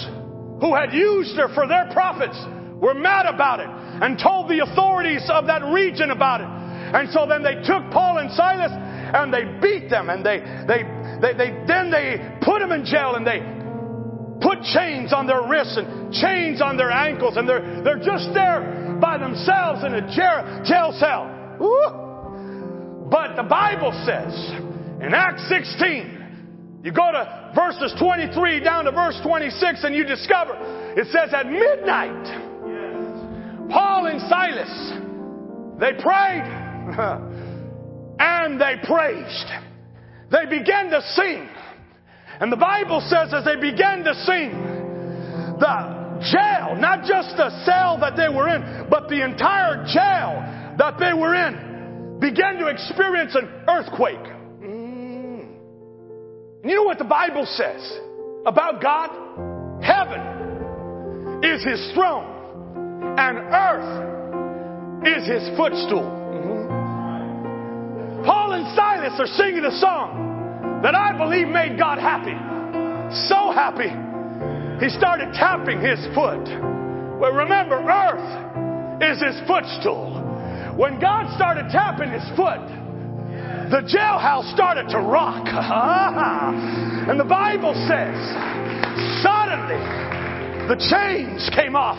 [0.60, 2.38] who had used her for their profits
[2.80, 6.48] were mad about it and told the authorities of that region about it.
[6.48, 10.84] And so then they took Paul and Silas and they beat them and they, they,
[11.22, 13.40] they, they then they put them in jail and they
[14.42, 18.98] put chains on their wrists and chains on their ankles and they're, they're just there
[19.00, 21.30] by themselves in a jail cell.
[23.10, 24.34] But the Bible says
[25.04, 30.54] in Acts 16, you go to verses 23 down to verse 26 and you discover
[30.96, 32.26] it says at midnight,
[33.70, 34.94] Paul and Silas,
[35.80, 36.44] they prayed.
[38.20, 39.50] and they praised.
[40.30, 41.50] They began to sing.
[42.40, 44.52] And the Bible says as they began to sing,
[45.60, 50.44] the jail, not just the cell that they were in, but the entire jail
[50.78, 54.33] that they were in, began to experience an earthquake.
[56.94, 57.82] What the Bible says
[58.46, 59.10] about God?
[59.82, 66.06] Heaven is his throne, and earth is his footstool.
[66.06, 66.70] Mm-hmm.
[68.24, 72.38] Paul and Silas are singing a song that I believe made God happy.
[73.26, 73.90] So happy.
[74.86, 76.46] He started tapping his foot.
[77.18, 80.14] Well, remember, earth is his footstool.
[80.78, 82.62] When God started tapping his foot,
[83.74, 85.48] the jailhouse started to rock.
[87.10, 88.14] and the Bible says,
[89.26, 89.82] suddenly,
[90.70, 91.98] the chains came off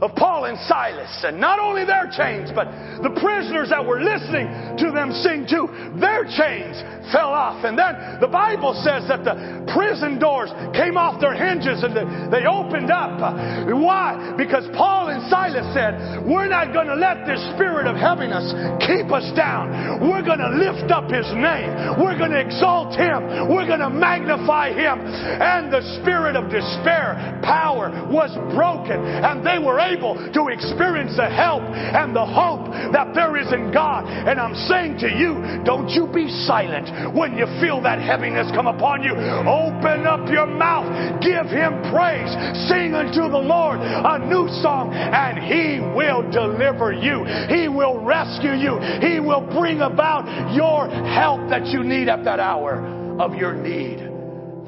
[0.00, 1.12] of Paul and Silas.
[1.24, 2.66] And not only their chains, but
[3.02, 4.46] the prisoners that were listening
[4.78, 5.68] to them sing too,
[6.00, 6.78] their chains
[7.12, 7.64] fell off.
[7.64, 11.94] And then the Bible says that the prison doors came off their hinges and
[12.32, 13.20] they opened up.
[13.68, 14.34] Why?
[14.36, 18.50] Because Paul and Silas said, We're not going to let this spirit of heaviness
[18.86, 20.00] keep us down.
[20.00, 22.00] We're going to lift up his name.
[22.00, 23.50] We're going to exalt him.
[23.52, 25.00] We're going to magnify him.
[25.04, 28.98] And the spirit of despair, power was broken.
[29.00, 33.72] And they were able to experience the help and the hope that there is in
[33.72, 34.06] God.
[34.06, 38.66] And I'm saying to you, don't you be silent when you feel that heaviness come
[38.66, 39.12] upon you.
[39.12, 40.88] Open up your mouth,
[41.20, 42.30] give Him praise,
[42.68, 47.24] sing unto the Lord a new song, and He will deliver you.
[47.48, 48.78] He will rescue you.
[49.00, 52.80] He will bring about your help that you need at that hour
[53.20, 53.98] of your need.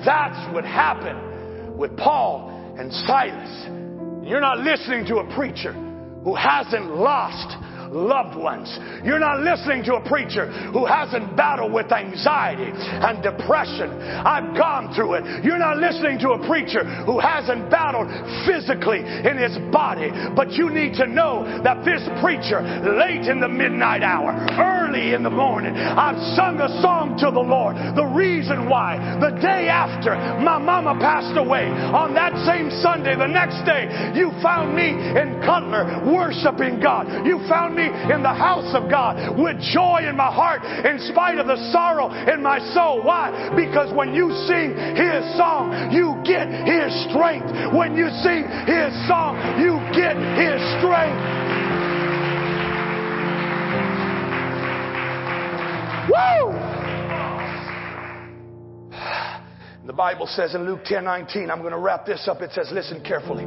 [0.05, 3.86] That's what happened with Paul and Silas.
[4.27, 7.57] You're not listening to a preacher who hasn't lost
[7.93, 8.69] loved ones.
[9.05, 13.91] You're not listening to a preacher who hasn't battled with anxiety and depression.
[13.91, 15.45] I've gone through it.
[15.45, 18.09] You're not listening to a preacher who hasn't battled
[18.47, 20.11] physically in his body.
[20.35, 22.63] But you need to know that this preacher,
[22.99, 27.41] late in the midnight hour, early in the morning, I've sung a song to the
[27.41, 27.77] Lord.
[27.77, 33.27] The reason why, the day after my mama passed away, on that same Sunday, the
[33.27, 37.27] next day, you found me in Cutler worshiping God.
[37.27, 41.39] You found me in the house of God with joy in my heart in spite
[41.39, 43.05] of the sorrow in my soul.
[43.05, 43.53] Why?
[43.55, 47.53] Because when you sing His song, you get His strength.
[47.77, 51.21] When you sing His song, you get His strength.
[56.09, 56.66] Woo!
[59.87, 62.43] The Bible says in Luke 10 19, I'm going to wrap this up.
[62.43, 63.47] It says, Listen carefully.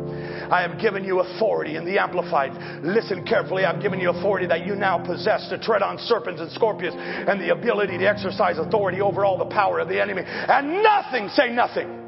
[0.50, 2.82] I have given you authority in the Amplified.
[2.82, 3.66] Listen carefully.
[3.66, 7.42] I've given you authority that you now possess to tread on serpents and scorpions and
[7.42, 10.22] the ability to exercise authority over all the power of the enemy.
[10.26, 12.08] And nothing, say nothing,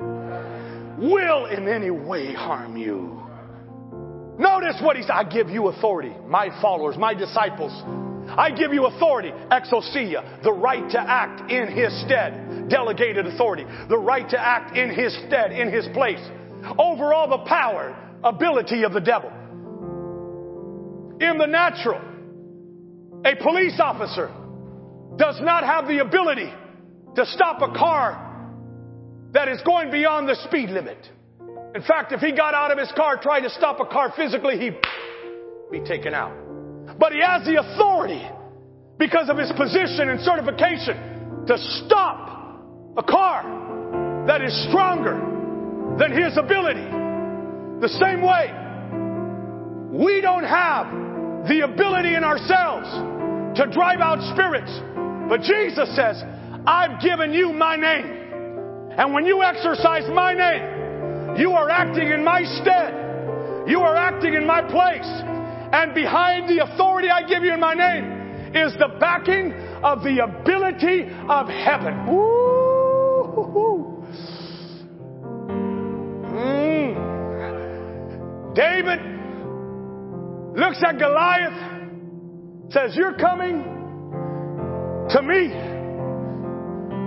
[0.98, 3.22] will in any way harm you.
[4.40, 5.12] Notice what he said.
[5.12, 7.74] I give you authority, my followers, my disciples.
[8.38, 13.98] I give you authority, exousia, the right to act in his stead delegated authority, the
[13.98, 16.22] right to act in his stead, in his place,
[16.80, 19.30] over all the power, ability of the devil.
[21.20, 22.02] In the natural,
[23.26, 24.32] a police officer
[25.18, 26.52] does not have the ability
[27.16, 28.28] to stop a car
[29.34, 30.98] that is going beyond the speed limit.
[31.76, 34.58] In fact, if he got out of his car trying to stop a car physically,
[34.58, 34.78] he'd
[35.72, 36.51] be taken out.
[37.00, 38.22] But he has the authority
[38.98, 42.30] because of his position and certification to stop
[42.98, 45.18] a car that is stronger
[45.98, 46.86] than his ability.
[47.82, 48.54] The same way,
[49.92, 50.86] we don't have
[51.48, 52.88] the ability in ourselves
[53.58, 54.72] to drive out spirits.
[55.28, 56.22] But Jesus says,
[56.66, 58.92] I've given you my name.
[58.98, 62.94] And when you exercise my name, you are acting in my stead.
[63.68, 65.08] You are acting in my place.
[65.72, 69.54] And behind the authority I give you in my name is the backing
[69.84, 72.06] of the ability of heaven.
[72.08, 74.06] Woo!
[76.28, 76.96] Mm.
[78.54, 79.00] David
[80.60, 81.54] looks at Goliath,
[82.72, 83.64] says, You're coming
[85.10, 85.48] to me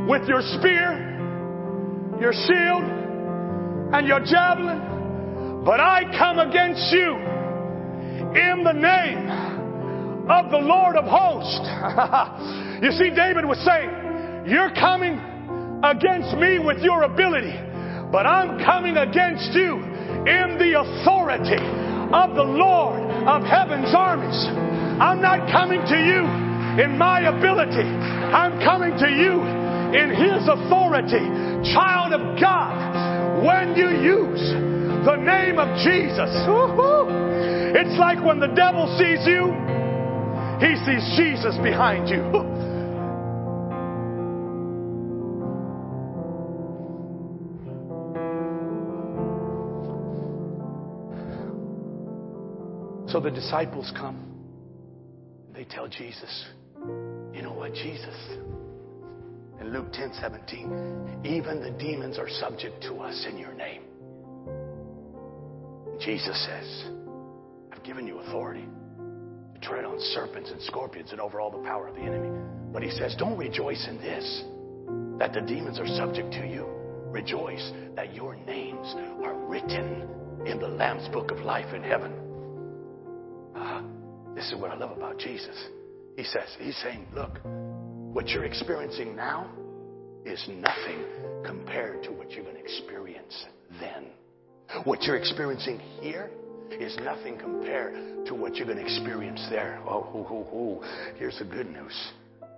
[0.08, 2.84] with your spear, your shield,
[3.92, 7.34] and your javelin, but I come against you
[8.34, 11.68] in the name of the Lord of hosts.
[12.82, 15.20] you see, David was saying, You're coming
[15.84, 17.54] against me with your ability,
[18.10, 19.78] but I'm coming against you
[20.24, 24.38] in the authority of the Lord of heaven's armies.
[24.98, 26.24] I'm not coming to you
[26.82, 27.84] in my ability.
[27.84, 29.42] I'm coming to you
[29.94, 31.22] in His authority.
[31.70, 34.73] Child of God, when you use
[35.04, 36.30] the name of Jesus,
[37.76, 39.52] it's like when the devil sees you,
[40.60, 42.62] he sees Jesus behind you.
[53.14, 54.18] So the disciples come.
[55.54, 56.46] They tell Jesus,
[57.32, 58.16] you know what, Jesus?
[59.60, 63.83] In Luke 10 17, even the demons are subject to us in your name.
[66.04, 66.84] Jesus says,
[67.72, 68.66] I've given you authority
[69.54, 72.28] to tread on serpents and scorpions and over all the power of the enemy.
[72.72, 74.44] But he says, don't rejoice in this,
[75.18, 76.66] that the demons are subject to you.
[77.06, 78.94] Rejoice that your names
[79.24, 80.06] are written
[80.44, 82.12] in the Lamb's book of life in heaven.
[83.56, 83.82] Ah,
[84.34, 85.56] this is what I love about Jesus.
[86.18, 87.38] He says, He's saying, look,
[88.12, 89.50] what you're experiencing now
[90.26, 91.04] is nothing
[91.46, 93.46] compared to what you're going to experience
[93.80, 94.08] then.
[94.84, 96.30] What you're experiencing here
[96.70, 99.80] is nothing compared to what you're going to experience there.
[99.86, 100.82] Oh, hoo, hoo, hoo.
[101.16, 102.12] here's the good news.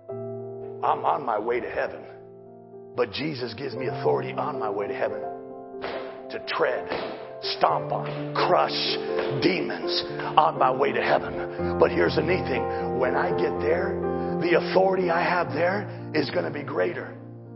[0.09, 2.01] I'm on my way to heaven,
[2.95, 5.21] but Jesus gives me authority on my way to heaven
[6.31, 6.87] to tread
[7.41, 8.75] stomp on, crush
[9.41, 10.03] demons
[10.37, 11.77] on my way to heaven.
[11.79, 13.93] But here's the neat thing when I get there,
[14.41, 17.13] the authority I have there is going to be greater.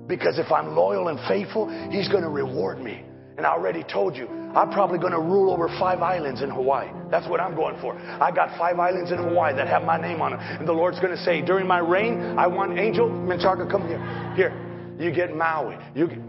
[0.07, 3.03] Because if I'm loyal and faithful, He's going to reward me.
[3.37, 6.89] And I already told you, I'm probably going to rule over five islands in Hawaii.
[7.09, 7.97] That's what I'm going for.
[7.97, 10.39] I got five islands in Hawaii that have my name on them.
[10.41, 13.99] And the Lord's going to say, during my reign, I want Angel Menchaca, come here.
[14.35, 15.77] Here, you get Maui.
[15.95, 16.19] You get,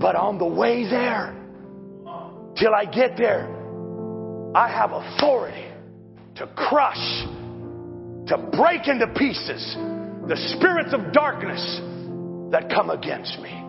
[0.00, 1.34] But on the way there,
[2.56, 3.48] till I get there,
[4.54, 5.66] I have authority
[6.36, 7.24] to crush,
[8.28, 9.76] to break into pieces
[10.28, 11.80] the spirits of darkness
[12.52, 13.67] that come against me.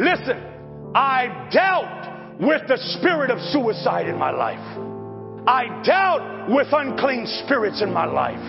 [0.00, 0.40] Listen,
[0.94, 4.64] I dealt with the spirit of suicide in my life.
[5.46, 8.40] I dealt with unclean spirits in my life.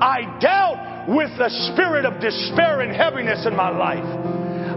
[0.00, 4.06] I dealt with the spirit of despair and heaviness in my life.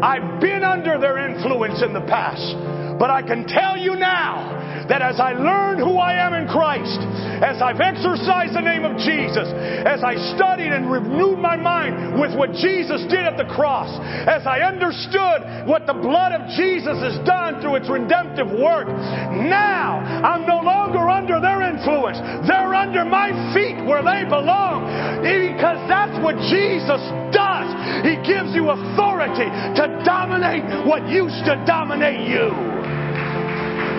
[0.02, 4.57] I've been under their influence in the past, but I can tell you now
[4.90, 7.00] that as I learned who I am in Christ,
[7.44, 9.48] as I've exercised the name of Jesus,
[9.86, 13.92] as I studied and renewed my mind with what Jesus did at the cross,
[14.26, 20.02] as I understood what the blood of Jesus has done through its redemptive work, now
[20.02, 22.18] I'm no longer under their influence.
[22.48, 24.88] They're under my feet where they belong
[25.22, 27.02] because that's what Jesus
[27.36, 27.68] does.
[28.02, 32.77] He gives you authority to dominate what used to dominate you.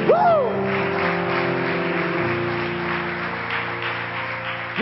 [0.09, 0.39] Woo!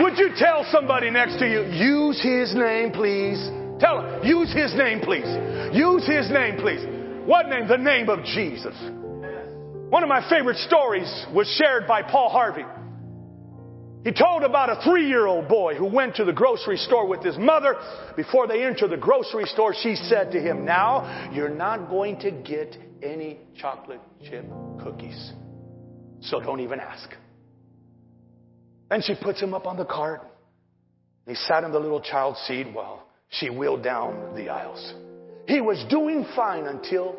[0.03, 3.37] Would you tell somebody next to you, use his name, please?
[3.79, 5.27] Tell him, use his name, please.
[5.75, 6.85] Use his name, please.
[7.25, 7.67] What name?
[7.67, 8.75] The name of Jesus.
[9.89, 12.65] One of my favorite stories was shared by Paul Harvey.
[14.03, 17.23] He told about a three year old boy who went to the grocery store with
[17.23, 17.75] his mother.
[18.15, 22.31] Before they entered the grocery store, she said to him, Now, you're not going to
[22.31, 24.45] get any chocolate chip
[24.81, 25.33] cookies.
[26.21, 27.09] So don't even ask.
[28.89, 30.21] Then she puts him up on the cart.
[31.27, 34.93] He sat in the little child's seat while she wheeled down the aisles.
[35.47, 37.15] He was doing fine until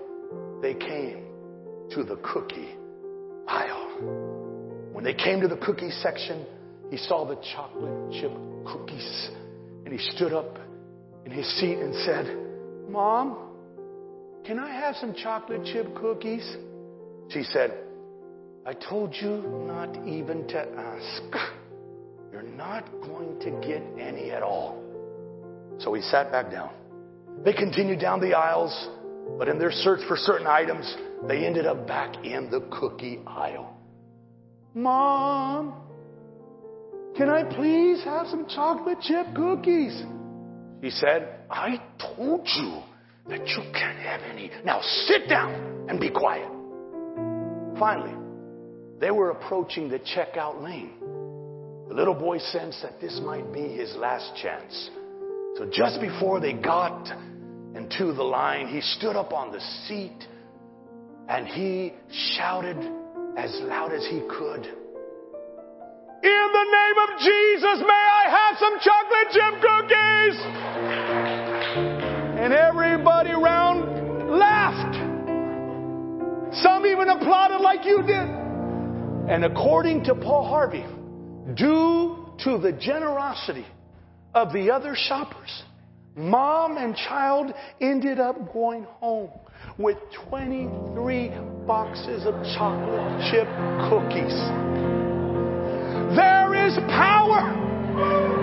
[0.63, 1.25] they came
[1.91, 2.75] to the cookie
[3.47, 3.89] aisle.
[4.93, 6.45] When they came to the cookie section,
[6.91, 8.33] he saw the chocolate chip
[8.67, 9.31] cookies
[9.85, 10.59] and he stood up
[11.25, 12.37] in his seat and said,
[12.91, 13.48] Mom,
[14.45, 16.57] can I have some chocolate chip cookies?
[17.31, 17.79] She said,
[18.67, 21.23] I told you not even to ask.
[22.33, 24.83] You're not going to get any at all.
[25.79, 26.71] So he sat back down.
[27.45, 28.89] They continued down the aisles,
[29.39, 33.77] but in their search for certain items, they ended up back in the cookie aisle.
[34.75, 35.75] Mom,
[37.17, 40.03] can I please have some chocolate chip cookies?
[40.81, 41.81] He said, I
[42.17, 42.83] told you
[43.29, 44.51] that you can't have any.
[44.65, 46.49] Now sit down and be quiet.
[47.79, 48.15] Finally,
[49.01, 50.93] they were approaching the checkout lane.
[51.89, 54.91] The little boy sensed that this might be his last chance.
[55.57, 57.09] So just before they got
[57.75, 60.27] into the line, he stood up on the seat
[61.29, 61.93] and he
[62.37, 62.77] shouted
[63.37, 64.67] as loud as he could.
[66.21, 70.68] In the name of Jesus, may I have some chocolate chip cookies?
[72.39, 74.95] And everybody around laughed.
[76.63, 78.29] Some even applauded like you did.
[79.29, 80.85] And according to Paul Harvey,
[81.55, 83.67] due to the generosity
[84.35, 85.65] of the other shoppers,
[86.17, 89.31] mom and child ended up going home
[89.77, 91.31] with 23
[91.67, 93.49] boxes of chocolate chip
[93.91, 94.39] cookies.
[96.15, 97.53] There is power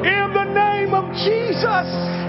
[0.03, 2.24] in the name of Jesus.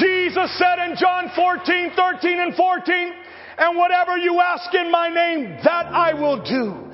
[0.00, 3.12] Jesus said in John 14, 13 and 14,
[3.58, 6.86] and whatever you ask in my name, that I will do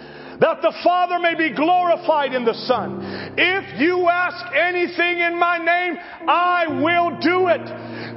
[0.42, 2.98] that the Father may be glorified in the Son.
[3.38, 5.96] If you ask anything in my name,
[6.28, 7.62] I will do it.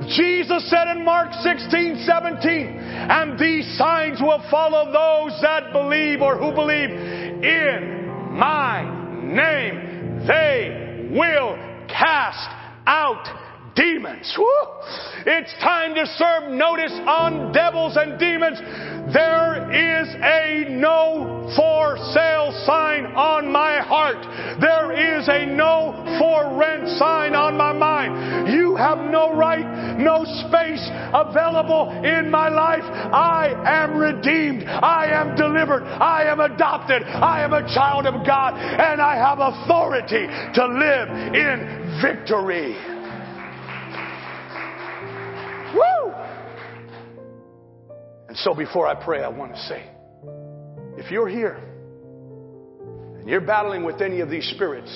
[0.10, 6.36] Jesus said in Mark 16, 17, and these signs will follow those that believe or
[6.38, 8.82] who believe in my
[9.22, 10.26] name.
[10.26, 11.54] They will
[11.88, 12.50] cast
[12.88, 13.45] out
[13.76, 14.34] demons.
[14.38, 14.46] Woo!
[15.26, 18.60] It's time to serve notice on devils and demons.
[19.14, 24.18] There is a no for sale sign on my heart.
[24.60, 28.52] There is a no for rent sign on my mind.
[28.52, 32.84] You have no right, no space available in my life.
[32.84, 34.64] I am redeemed.
[34.64, 35.84] I am delivered.
[35.84, 37.04] I am adopted.
[37.04, 42.95] I am a child of God and I have authority to live in victory.
[48.36, 49.90] And so before I pray, I want to say
[50.98, 51.56] if you're here
[53.18, 54.92] and you're battling with any of these spirits,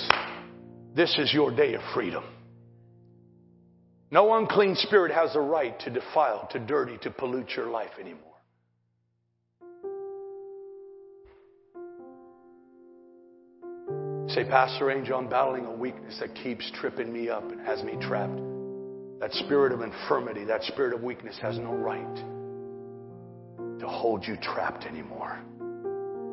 [0.94, 2.26] this is your day of freedom.
[4.12, 8.26] No unclean spirit has a right to defile, to dirty, to pollute your life anymore.
[14.36, 17.94] Say, Pastor Angel, I'm battling a weakness that keeps tripping me up and has me
[18.02, 18.42] trapped.
[19.22, 22.39] That spirit of infirmity, that spirit of weakness has no right
[23.80, 25.40] to hold you trapped anymore.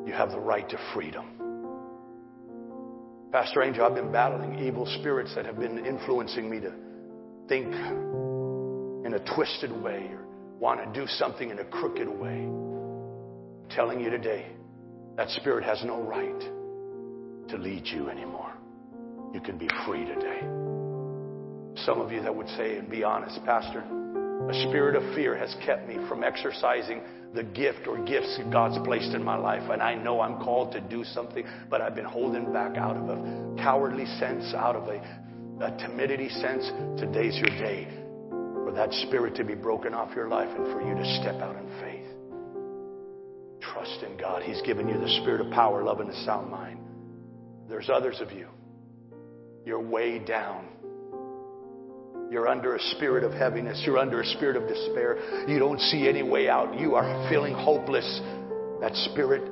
[0.07, 1.27] You have the right to freedom.
[3.33, 6.73] Pastor Angel, I've been battling evil spirits that have been influencing me to
[7.49, 7.67] think
[9.05, 10.27] in a twisted way or
[10.59, 12.45] want to do something in a crooked way.
[12.45, 14.47] I'm telling you today,
[15.17, 16.41] that spirit has no right
[17.49, 18.53] to lead you anymore.
[19.35, 20.41] You can be free today.
[21.85, 23.85] Some of you that would say, and be honest, Pastor,
[24.49, 27.03] a spirit of fear has kept me from exercising
[27.35, 29.69] the gift or gifts God's placed in my life.
[29.71, 33.09] And I know I'm called to do something, but I've been holding back out of
[33.09, 34.99] a cowardly sense, out of a,
[35.65, 36.71] a timidity sense.
[36.99, 37.89] Today's your day
[38.31, 41.57] for that spirit to be broken off your life and for you to step out
[41.57, 42.07] in faith.
[43.61, 44.43] Trust in God.
[44.43, 46.81] He's given you the spirit of power, love, and a sound mind.
[47.69, 48.49] There's others of you.
[49.65, 50.69] You're way down.
[52.31, 53.83] You're under a spirit of heaviness.
[53.87, 55.47] You're under a spirit of despair.
[55.49, 56.79] You don't see any way out.
[56.79, 58.20] You are feeling hopeless.
[58.81, 59.43] That spirit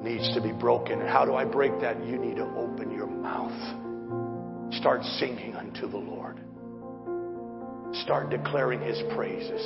[0.00, 1.00] needs to be broken.
[1.00, 2.04] And how do I break that?
[2.06, 3.52] You need to open your mouth.
[4.74, 6.38] Start singing unto the Lord.
[8.04, 9.60] Start declaring His praises.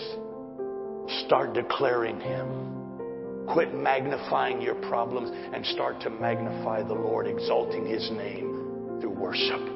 [1.27, 3.47] Start declaring Him.
[3.53, 9.76] Quit magnifying your problems and start to magnify the Lord, exalting His name through worship.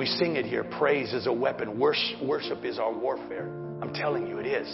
[0.00, 3.44] We sing it here praise is a weapon, worship is our warfare.
[3.82, 4.66] I'm telling you, it is.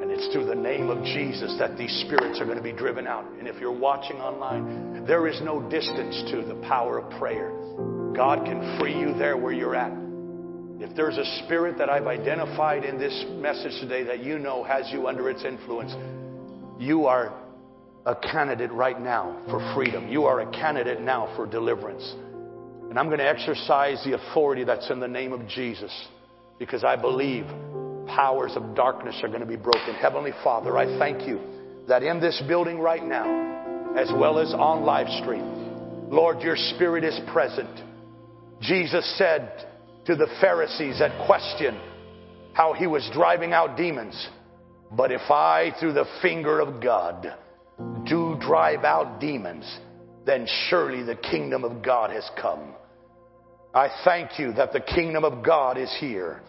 [0.00, 3.08] And it's through the name of Jesus that these spirits are going to be driven
[3.08, 3.24] out.
[3.36, 7.50] And if you're watching online, there is no distance to the power of prayer.
[8.14, 9.90] God can free you there where you're at.
[10.78, 14.88] If there's a spirit that I've identified in this message today that you know has
[14.92, 15.92] you under its influence,
[16.78, 17.34] you are
[18.06, 20.08] a candidate right now for freedom.
[20.08, 22.14] You are a candidate now for deliverance.
[22.88, 25.92] And I'm going to exercise the authority that's in the name of Jesus
[26.58, 27.44] because I believe
[28.06, 29.94] powers of darkness are going to be broken.
[29.94, 31.38] Heavenly Father, I thank you
[31.86, 37.04] that in this building right now, as well as on live stream, Lord, your spirit
[37.04, 37.68] is present.
[38.60, 39.66] Jesus said
[40.06, 41.78] to the Pharisees that question
[42.54, 44.28] how he was driving out demons,
[44.90, 47.34] but if I, through the finger of God,
[48.06, 49.64] do drive out demons,
[50.28, 52.74] then surely the kingdom of God has come.
[53.74, 56.42] I thank you that the kingdom of God is here.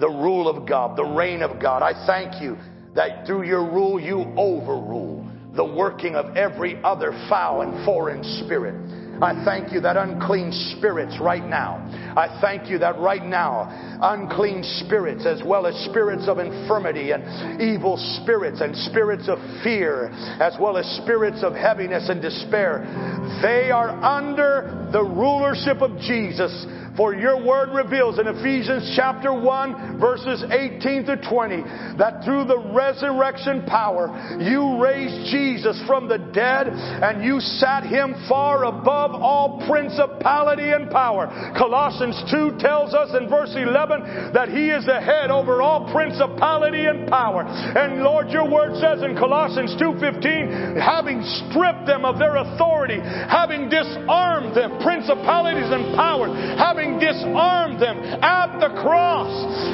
[0.00, 1.82] The rule of God, the reign of God.
[1.82, 2.56] I thank you
[2.94, 8.74] that through your rule you overrule the working of every other foul and foreign spirit.
[9.20, 11.78] I thank you that unclean spirits right now.
[12.16, 17.60] I thank you that right now, unclean spirits, as well as spirits of infirmity and
[17.60, 20.08] evil spirits and spirits of fear,
[20.40, 22.86] as well as spirits of heaviness and despair,
[23.42, 26.66] they are under the rulership of Jesus
[26.98, 31.62] for your word reveals in Ephesians chapter 1 verses 18 to 20
[31.94, 34.10] that through the resurrection power
[34.42, 40.90] you raised Jesus from the dead and you sat him far above all principality and
[40.90, 41.30] power.
[41.56, 46.84] Colossians 2 tells us in verse 11 that he is the head over all principality
[46.86, 47.46] and power.
[47.46, 53.68] And Lord, your word says in Colossians 2:15, having stripped them of their authority, having
[53.68, 59.30] disarmed them, principalities and powers, having disarmed them at the cross.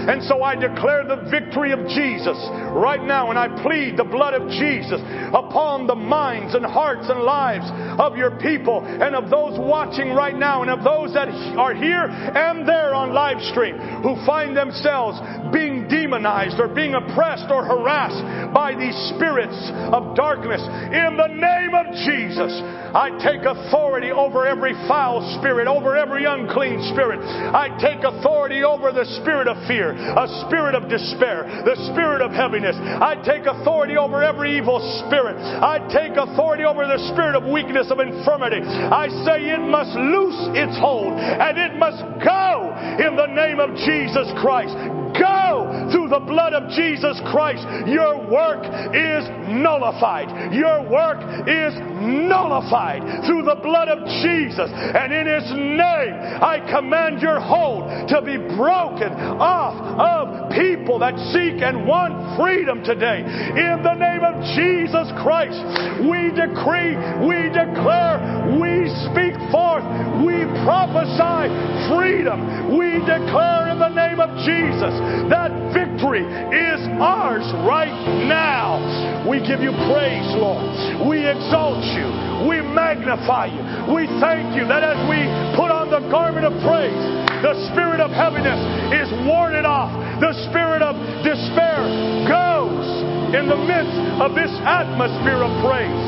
[0.09, 2.37] And so I declare the victory of Jesus
[2.73, 5.01] right now, and I plead the blood of Jesus
[5.33, 7.67] upon the minds and hearts and lives
[8.01, 12.07] of your people and of those watching right now and of those that are here
[12.11, 15.19] and there on live stream who find themselves
[15.53, 19.57] being demonized or being oppressed or harassed by these spirits
[19.93, 20.61] of darkness.
[20.61, 22.53] In the name of Jesus,
[22.95, 27.19] I take authority over every foul spirit, over every unclean spirit.
[27.19, 32.31] I take authority over the spirit of fear, a spirit of despair, the spirit of
[32.31, 32.79] heaviness.
[32.79, 35.35] I take authority over every evil spirit.
[35.35, 38.63] I take authority over the spirit of weakness, of infirmity.
[38.63, 42.71] I say it must loose its hold and it must go
[43.03, 44.79] in the name of Jesus Christ
[45.19, 47.63] go through the blood of Jesus Christ.
[47.87, 50.55] Your work is nullified.
[50.55, 54.71] Your work is nullified through the blood of Jesus.
[54.71, 61.17] And in His name, I command your hold to be broken off of people that
[61.33, 63.23] seek and want freedom today.
[63.25, 65.59] In the name of Jesus Christ,
[66.05, 69.85] we decree, we declare, we speak forth,
[70.25, 71.49] we prophesy
[71.91, 72.77] freedom.
[72.77, 74.95] We declare in the name of Jesus
[75.31, 77.95] that victory is ours right
[78.29, 78.83] now.
[79.29, 80.65] We give you praise, Lord.
[81.09, 82.09] We exalt you.
[82.49, 83.63] We magnify you.
[83.95, 85.25] We thank you that as we
[85.57, 87.25] put on the garment of praise.
[87.45, 88.57] The spirit of heaviness
[88.93, 89.93] is warded off.
[90.21, 91.85] The spirit of despair
[92.25, 92.89] goes
[93.37, 96.05] in the midst of this atmosphere of praise.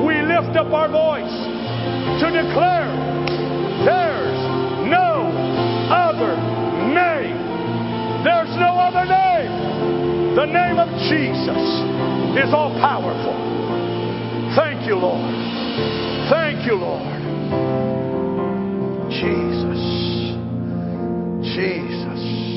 [0.00, 1.34] We lift up our voice
[2.24, 2.88] to declare
[3.84, 4.40] there's
[4.88, 5.28] no
[5.92, 6.47] other.
[8.24, 10.34] There's no other name.
[10.34, 11.62] The name of Jesus
[12.38, 13.34] is all powerful.
[14.56, 15.34] Thank you, Lord.
[16.30, 17.18] Thank you, Lord.
[19.10, 19.82] Jesus.
[21.54, 22.47] Jesus.